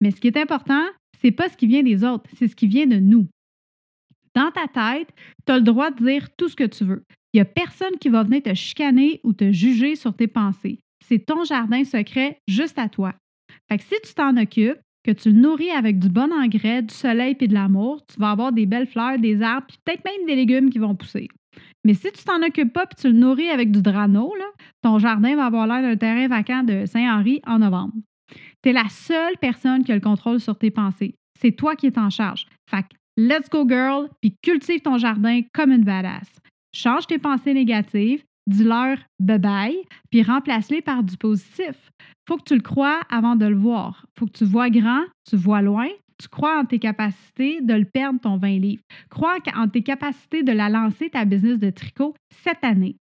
Mais 0.00 0.10
ce 0.10 0.20
qui 0.20 0.26
est 0.26 0.36
important, 0.36 0.82
c'est 1.22 1.30
pas 1.30 1.48
ce 1.48 1.56
qui 1.56 1.68
vient 1.68 1.84
des 1.84 2.02
autres, 2.02 2.28
c'est 2.34 2.48
ce 2.48 2.56
qui 2.56 2.66
vient 2.66 2.88
de 2.88 2.96
nous. 2.96 3.28
Dans 4.34 4.50
ta 4.50 4.66
tête, 4.66 5.08
tu 5.46 5.52
as 5.52 5.58
le 5.58 5.62
droit 5.62 5.92
de 5.92 6.04
dire 6.04 6.28
tout 6.36 6.48
ce 6.48 6.56
que 6.56 6.64
tu 6.64 6.82
veux. 6.82 7.04
Il 7.32 7.36
n'y 7.36 7.42
a 7.42 7.44
personne 7.44 7.96
qui 8.00 8.08
va 8.08 8.24
venir 8.24 8.42
te 8.42 8.52
chicaner 8.54 9.20
ou 9.22 9.32
te 9.32 9.52
juger 9.52 9.94
sur 9.94 10.16
tes 10.16 10.26
pensées. 10.26 10.80
C'est 11.06 11.24
ton 11.24 11.44
jardin 11.44 11.84
secret 11.84 12.40
juste 12.48 12.80
à 12.80 12.88
toi. 12.88 13.14
Fait 13.70 13.78
que 13.78 13.84
si 13.84 13.94
tu 14.04 14.14
t'en 14.14 14.36
occupes, 14.36 14.80
que 15.04 15.12
tu 15.12 15.30
le 15.30 15.38
nourris 15.38 15.70
avec 15.70 16.00
du 16.00 16.08
bon 16.08 16.32
engrais, 16.32 16.82
du 16.82 16.92
soleil 16.92 17.36
et 17.38 17.46
de 17.46 17.54
l'amour, 17.54 18.04
tu 18.12 18.18
vas 18.18 18.32
avoir 18.32 18.52
des 18.52 18.66
belles 18.66 18.88
fleurs, 18.88 19.20
des 19.20 19.42
arbres, 19.42 19.68
puis 19.68 19.78
peut-être 19.84 20.04
même 20.04 20.26
des 20.26 20.34
légumes 20.34 20.70
qui 20.70 20.80
vont 20.80 20.96
pousser. 20.96 21.28
Mais 21.86 21.94
si 21.94 22.10
tu 22.10 22.24
t'en 22.24 22.42
occupes 22.42 22.72
pas 22.72 22.82
et 22.82 23.00
tu 23.00 23.06
le 23.06 23.12
nourris 23.12 23.48
avec 23.48 23.70
du 23.70 23.80
drano, 23.80 24.34
ton 24.82 24.98
jardin 24.98 25.36
va 25.36 25.46
avoir 25.46 25.68
l'air 25.68 25.82
d'un 25.82 25.96
terrain 25.96 26.26
vacant 26.26 26.64
de 26.64 26.84
Saint-Henri 26.84 27.40
en 27.46 27.60
novembre. 27.60 27.94
Tu 28.64 28.70
es 28.70 28.72
la 28.72 28.88
seule 28.88 29.36
personne 29.40 29.84
qui 29.84 29.92
a 29.92 29.94
le 29.94 30.00
contrôle 30.00 30.40
sur 30.40 30.58
tes 30.58 30.72
pensées. 30.72 31.14
C'est 31.40 31.52
toi 31.52 31.76
qui 31.76 31.86
es 31.86 31.96
en 31.96 32.10
charge. 32.10 32.48
Fait 32.68 32.84
let's 33.16 33.48
go 33.48 33.64
girl, 33.68 34.08
puis 34.20 34.34
cultive 34.42 34.80
ton 34.80 34.98
jardin 34.98 35.42
comme 35.54 35.70
une 35.70 35.84
badass. 35.84 36.28
Change 36.74 37.06
tes 37.06 37.18
pensées 37.18 37.54
négatives, 37.54 38.24
dis-leur 38.48 38.98
bye-bye, 39.22 39.76
puis 40.10 40.24
remplace-les 40.24 40.82
par 40.82 41.04
du 41.04 41.16
positif. 41.16 41.92
Faut 42.26 42.36
que 42.36 42.48
tu 42.48 42.56
le 42.56 42.62
crois 42.62 42.98
avant 43.10 43.36
de 43.36 43.46
le 43.46 43.56
voir. 43.56 44.06
Faut 44.18 44.26
que 44.26 44.32
tu 44.32 44.44
vois 44.44 44.70
grand, 44.70 45.04
tu 45.30 45.36
vois 45.36 45.62
loin, 45.62 45.86
tu 46.18 46.28
crois 46.28 46.58
en 46.58 46.64
tes 46.64 46.78
capacités 46.78 47.60
de 47.60 47.74
le 47.74 47.84
perdre 47.84 48.20
ton 48.20 48.38
20 48.38 48.58
livres. 48.58 48.82
Crois 49.10 49.38
en 49.54 49.68
tes 49.68 49.82
capacités 49.82 50.42
de 50.42 50.52
la 50.52 50.68
lancer, 50.68 51.10
ta 51.10 51.24
business 51.24 51.58
de 51.58 51.70
tricot, 51.70 52.14
cette 52.30 52.64
année. 52.64 52.96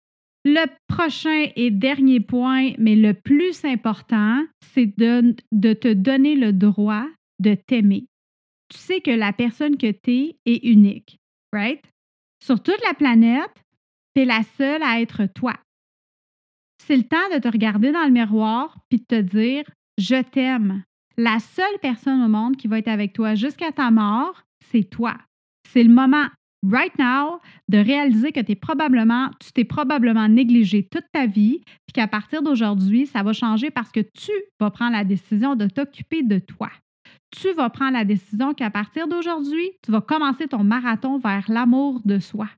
Le 0.44 0.66
prochain 0.88 1.46
et 1.54 1.70
dernier 1.70 2.20
point, 2.20 2.72
mais 2.78 2.96
le 2.96 3.14
plus 3.14 3.64
important, 3.64 4.44
c'est 4.74 4.86
de, 4.98 5.34
te 5.74 5.92
donner 5.92 6.34
le 6.34 6.52
droit 6.52 7.06
de 7.38 7.54
t'aimer. 7.54 8.06
Tu 8.68 8.78
sais 8.78 9.00
que 9.00 9.10
la 9.10 9.32
personne 9.32 9.76
que 9.76 9.92
tu 9.92 10.10
es 10.10 10.36
est 10.46 10.64
unique, 10.64 11.18
right? 11.52 11.82
Sur 12.42 12.60
toute 12.62 12.82
la 12.84 12.94
planète, 12.94 13.62
tu 14.14 14.22
es 14.22 14.24
la 14.24 14.42
seule 14.56 14.82
à 14.82 15.00
être 15.00 15.26
toi. 15.26 15.54
C'est 16.84 16.96
le 16.96 17.04
temps 17.04 17.28
de 17.32 17.38
te 17.38 17.48
regarder 17.48 17.92
dans 17.92 18.04
le 18.04 18.10
miroir 18.10 18.76
puis 18.88 18.98
de 18.98 19.04
te 19.04 19.20
dire 19.20 19.64
Je 19.98 20.20
t'aime. 20.22 20.82
La 21.16 21.38
seule 21.38 21.78
personne 21.80 22.22
au 22.22 22.28
monde 22.28 22.56
qui 22.56 22.68
va 22.68 22.78
être 22.78 22.88
avec 22.88 23.12
toi 23.12 23.34
jusqu'à 23.34 23.72
ta 23.72 23.90
mort, 23.90 24.42
c'est 24.70 24.84
toi. 24.84 25.16
C'est 25.68 25.82
le 25.82 25.92
moment 25.92 26.26
right 26.68 26.96
now 26.98 27.40
de 27.68 27.78
réaliser 27.78 28.32
que 28.32 28.40
es 28.40 28.54
probablement, 28.54 29.30
tu 29.40 29.52
t'es 29.52 29.64
probablement 29.64 30.28
négligé 30.28 30.86
toute 30.88 31.04
ta 31.12 31.26
vie, 31.26 31.60
puis 31.86 31.92
qu'à 31.94 32.06
partir 32.06 32.42
d'aujourd'hui, 32.42 33.06
ça 33.06 33.22
va 33.22 33.32
changer 33.32 33.70
parce 33.70 33.90
que 33.90 34.00
tu 34.00 34.32
vas 34.60 34.70
prendre 34.70 34.92
la 34.92 35.04
décision 35.04 35.56
de 35.56 35.66
t'occuper 35.66 36.22
de 36.22 36.38
toi. 36.38 36.70
Tu 37.30 37.52
vas 37.52 37.70
prendre 37.70 37.94
la 37.94 38.04
décision 38.04 38.54
qu'à 38.54 38.70
partir 38.70 39.08
d'aujourd'hui, 39.08 39.70
tu 39.82 39.90
vas 39.90 40.00
commencer 40.00 40.46
ton 40.48 40.64
marathon 40.64 41.18
vers 41.18 41.44
l'amour 41.48 42.00
de 42.04 42.18
soi. 42.18 42.48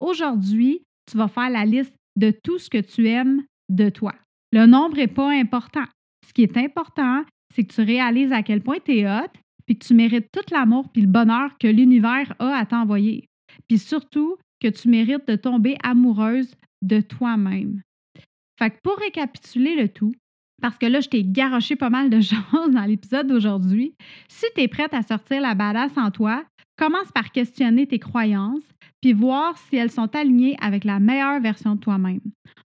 Aujourd'hui, 0.00 0.82
tu 1.10 1.16
vas 1.16 1.28
faire 1.28 1.50
la 1.50 1.64
liste 1.64 1.94
de 2.16 2.30
tout 2.30 2.58
ce 2.58 2.68
que 2.68 2.78
tu 2.78 3.08
aimes 3.08 3.42
de 3.68 3.88
toi. 3.88 4.14
Le 4.52 4.66
nombre 4.66 4.96
n'est 4.96 5.06
pas 5.06 5.30
important. 5.30 5.84
Ce 6.26 6.32
qui 6.32 6.42
est 6.42 6.56
important, 6.56 7.24
c'est 7.52 7.64
que 7.64 7.72
tu 7.72 7.82
réalises 7.82 8.32
à 8.32 8.42
quel 8.42 8.62
point 8.62 8.78
tu 8.84 8.98
es 8.98 9.06
hot, 9.06 9.30
puis 9.66 9.78
que 9.78 9.84
tu 9.84 9.94
mérites 9.94 10.30
tout 10.32 10.44
l'amour 10.50 10.88
puis 10.92 11.02
le 11.02 11.08
bonheur 11.08 11.56
que 11.58 11.68
l'univers 11.68 12.34
a 12.38 12.56
à 12.56 12.66
t'envoyer. 12.66 13.28
Puis 13.68 13.78
surtout, 13.78 14.36
que 14.62 14.68
tu 14.68 14.88
mérites 14.88 15.26
de 15.26 15.36
tomber 15.36 15.76
amoureuse 15.82 16.54
de 16.82 17.00
toi-même. 17.00 17.82
Fait 18.58 18.70
que 18.70 18.76
pour 18.82 18.96
récapituler 18.96 19.74
le 19.74 19.88
tout, 19.88 20.12
parce 20.60 20.78
que 20.78 20.86
là, 20.86 21.00
je 21.00 21.08
t'ai 21.08 21.24
garoché 21.24 21.74
pas 21.74 21.90
mal 21.90 22.10
de 22.10 22.20
choses 22.20 22.70
dans 22.70 22.84
l'épisode 22.84 23.26
d'aujourd'hui, 23.26 23.94
si 24.28 24.46
tu 24.54 24.62
es 24.62 24.68
prête 24.68 24.94
à 24.94 25.02
sortir 25.02 25.40
la 25.40 25.54
badass 25.54 25.96
en 25.96 26.12
toi, 26.12 26.44
commence 26.78 27.10
par 27.12 27.32
questionner 27.32 27.86
tes 27.86 27.98
croyances, 27.98 28.62
puis 29.00 29.12
voir 29.12 29.58
si 29.58 29.76
elles 29.76 29.90
sont 29.90 30.14
alignées 30.14 30.56
avec 30.60 30.84
la 30.84 31.00
meilleure 31.00 31.40
version 31.40 31.74
de 31.74 31.80
toi-même. 31.80 32.20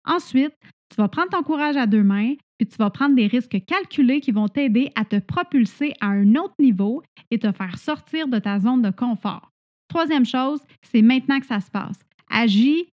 Ensuite, 0.07 0.55
tu 0.93 1.01
vas 1.01 1.09
prendre 1.09 1.31
ton 1.31 1.43
courage 1.43 1.77
à 1.77 1.87
deux 1.87 2.03
mains, 2.03 2.35
puis 2.59 2.69
tu 2.69 2.77
vas 2.77 2.91
prendre 2.91 3.15
des 3.15 3.27
risques 3.27 3.65
calculés 3.65 4.21
qui 4.21 4.31
vont 4.31 4.49
t'aider 4.49 4.91
à 4.95 5.07
te 5.07 5.19
propulser 5.19 5.95
à 6.01 6.09
un 6.09 6.35
autre 6.37 6.55
niveau 6.59 7.03
et 7.31 7.39
te 7.39 7.51
faire 7.51 7.79
sortir 7.79 8.29
de 8.29 8.39
ta 8.39 8.61
zone 8.61 8.83
de 8.83 8.91
confort. 8.91 9.51
Troisième 9.89 10.27
chose, 10.27 10.61
c'est 10.83 11.01
maintenant 11.01 11.41
que 11.41 11.47
ça 11.47 11.61
se 11.61 11.71
passe. 11.71 11.99
Agis 12.31 12.89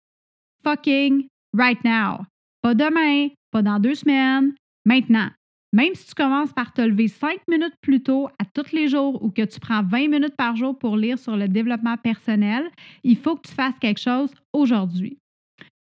fucking 0.63 1.27
right 1.53 1.83
now. 1.83 2.23
Pas 2.61 2.73
demain, 2.73 3.29
pas 3.51 3.61
dans 3.61 3.79
deux 3.79 3.95
semaines, 3.95 4.53
maintenant. 4.85 5.29
Même 5.73 5.93
si 5.93 6.07
tu 6.07 6.15
commences 6.15 6.53
par 6.53 6.73
te 6.73 6.81
lever 6.81 7.09
cinq 7.09 7.39
minutes 7.49 7.75
plus 7.81 8.01
tôt 8.01 8.29
à 8.39 8.45
tous 8.45 8.71
les 8.71 8.87
jours 8.87 9.21
ou 9.21 9.29
que 9.29 9.43
tu 9.43 9.59
prends 9.59 9.83
20 9.83 10.07
minutes 10.07 10.35
par 10.35 10.55
jour 10.55 10.77
pour 10.77 10.97
lire 10.97 11.19
sur 11.19 11.37
le 11.37 11.47
développement 11.47 11.97
personnel, 11.97 12.63
il 13.03 13.17
faut 13.17 13.35
que 13.35 13.47
tu 13.47 13.53
fasses 13.53 13.77
quelque 13.79 13.99
chose 13.99 14.33
aujourd'hui. 14.51 15.19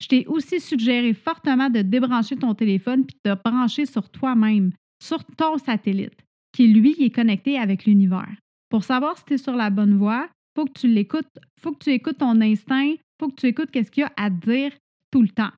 Je 0.01 0.09
t'ai 0.09 0.27
aussi 0.27 0.61
suggéré 0.61 1.15
fortement 1.15 1.71
de 1.71 1.83
débrancher 1.83 2.37
ton 2.37 2.55
téléphone 2.55 3.07
puis 3.07 3.17
de 3.25 3.33
te 3.33 3.43
brancher 3.43 3.87
sur 3.87 4.09
toi-même, 4.11 4.73
sur 5.03 5.25
ton 5.25 5.59
satellite, 5.59 6.25
qui 6.53 6.69
lui 6.69 6.97
est 7.03 7.11
connecté 7.11 7.59
avec 7.59 7.87
l'univers. 7.87 8.35
Pour 8.69 8.85
savoir 8.85 9.17
si 9.17 9.25
tu 9.25 9.35
es 9.35 9.39
sur 9.39 9.55
la 9.55 9.71
bonne 9.71 9.97
voie, 9.97 10.29
faut 10.55 10.67
que 10.67 10.79
tu 10.79 10.89
l'écoutes, 10.89 11.39
faut 11.61 11.73
que 11.73 11.85
tu 11.85 11.91
écoutes 11.91 12.19
ton 12.19 12.41
instinct, 12.41 12.95
faut 13.21 13.29
que 13.29 13.37
tu 13.37 13.47
écoutes 13.47 13.71
qu'est-ce 13.71 13.91
qu'il 13.91 14.03
y 14.03 14.05
a 14.05 14.13
à 14.17 14.31
te 14.31 14.51
dire 14.51 14.73
tout 15.11 15.23
le 15.23 15.29
temps. 15.29 15.53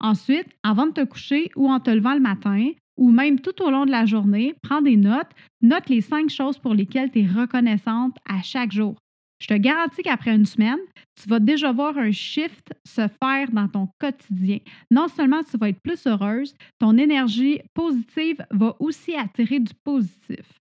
Ensuite, 0.00 0.46
avant 0.62 0.86
de 0.86 0.92
te 0.92 1.04
coucher 1.04 1.50
ou 1.56 1.68
en 1.68 1.80
te 1.80 1.90
levant 1.90 2.14
le 2.14 2.20
matin, 2.20 2.70
ou 2.96 3.10
même 3.10 3.40
tout 3.40 3.62
au 3.62 3.70
long 3.70 3.86
de 3.86 3.90
la 3.90 4.06
journée, 4.06 4.54
prends 4.62 4.82
des 4.82 4.96
notes, 4.96 5.30
note 5.62 5.88
les 5.88 6.00
cinq 6.00 6.30
choses 6.30 6.58
pour 6.58 6.74
lesquelles 6.74 7.10
tu 7.10 7.20
es 7.20 7.26
reconnaissante 7.26 8.16
à 8.28 8.42
chaque 8.42 8.72
jour. 8.72 8.96
Je 9.40 9.46
te 9.46 9.54
garantis 9.54 10.02
qu'après 10.02 10.34
une 10.34 10.46
semaine, 10.46 10.78
tu 11.20 11.28
vas 11.28 11.38
déjà 11.38 11.70
voir 11.72 11.96
un 11.96 12.10
shift 12.10 12.72
se 12.84 13.06
faire 13.22 13.50
dans 13.52 13.68
ton 13.68 13.88
quotidien. 14.00 14.58
Non 14.90 15.08
seulement 15.08 15.42
tu 15.44 15.56
vas 15.56 15.68
être 15.68 15.80
plus 15.80 16.06
heureuse, 16.06 16.54
ton 16.78 16.96
énergie 16.98 17.60
positive 17.74 18.44
va 18.50 18.74
aussi 18.80 19.14
attirer 19.14 19.60
du 19.60 19.72
positif. 19.84 20.60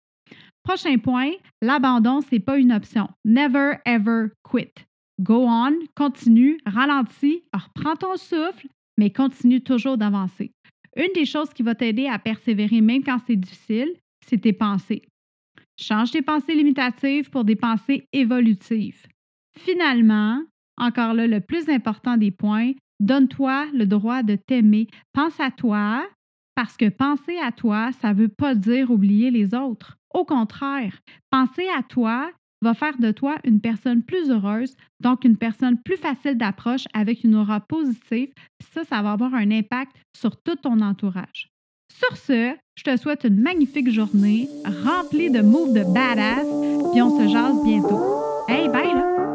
Prochain 0.64 0.98
point, 0.98 1.32
l'abandon, 1.62 2.22
ce 2.22 2.28
n'est 2.34 2.40
pas 2.40 2.58
une 2.58 2.74
option. 2.74 3.08
Never 3.26 3.78
ever 3.86 4.28
quit. 4.44 4.74
Go 5.20 5.48
on, 5.48 5.80
continue, 5.96 6.60
ralentis, 6.66 7.44
reprends 7.54 7.96
ton 7.96 8.18
souffle, 8.18 8.68
mais 8.98 9.10
continue 9.10 9.62
toujours 9.62 9.98
d'avancer. 9.98 10.52
Une 10.96 11.14
des 11.16 11.26
choses 11.26 11.50
qui 11.54 11.64
va 11.64 11.74
t'aider 11.74 12.08
à 12.08 12.20
persévérer 12.20 12.82
même 12.82 13.04
quand 13.04 13.20
c'est 13.26 13.36
difficile, 13.36 13.94
c'est 14.26 14.40
tes 14.40 14.54
pensées. 14.54 15.04
Change 15.80 16.12
tes 16.12 16.22
pensées 16.22 16.56
limitatives 16.56 17.30
pour 17.30 17.44
des 17.44 17.56
pensées 17.56 18.08
évolutives. 18.12 19.06
Finalement, 19.58 20.42
encore 20.78 21.14
là, 21.14 21.28
le 21.28 21.40
plus 21.40 21.70
important 21.70 22.18
des 22.18 22.32
points, 22.32 22.72
donne-toi 23.00 23.68
le 23.74 23.86
droit 23.86 24.24
de 24.24 24.36
t'aimer. 24.36 24.88
Pense 25.14 25.40
à 25.40 25.52
toi, 25.52 26.08
parce 26.56 26.78
que 26.78 26.90
penser 26.90 27.38
à 27.38 27.52
toi, 27.52 27.92
ça 28.02 28.14
ne 28.14 28.20
veut 28.20 28.28
pas 28.28 28.56
dire 28.56 28.90
oublier 28.90 29.30
les 29.30 29.54
autres. 29.54 29.98
Au 30.14 30.26
contraire, 30.26 31.00
penser 31.30 31.68
à 31.78 31.84
toi 31.84 32.32
va 32.64 32.74
faire 32.74 32.98
de 32.98 33.12
toi 33.12 33.38
une 33.44 33.62
personne 33.62 34.02
plus 34.02 34.32
heureuse, 34.32 34.76
donc 35.00 35.26
une 35.26 35.38
personne 35.38 35.80
plus 35.80 35.98
facile 35.98 36.38
d'approche 36.38 36.86
avec 36.94 37.24
une 37.24 37.36
aura 37.36 37.60
positive. 37.60 38.34
Puis 38.58 38.70
ça, 38.72 38.84
ça 38.84 39.04
va 39.04 39.12
avoir 39.12 39.36
un 39.36 39.52
impact 39.52 39.96
sur 40.16 40.42
tout 40.42 40.56
ton 40.56 40.82
entourage. 40.82 41.52
Sur 41.90 42.18
ce, 42.18 42.56
je 42.76 42.84
te 42.84 42.98
souhaite 42.98 43.24
une 43.24 43.42
magnifique 43.42 43.92
journée 43.92 44.50
remplie 44.86 45.32
de 45.32 45.42
moves 45.42 45.74
de 45.74 45.84
badass, 45.84 46.46
puis 46.92 47.02
on 47.02 47.18
se 47.18 47.32
jase 47.32 47.64
bientôt. 47.64 48.02
Hey, 48.48 48.70
bye 48.70 48.94
là! 48.94 49.27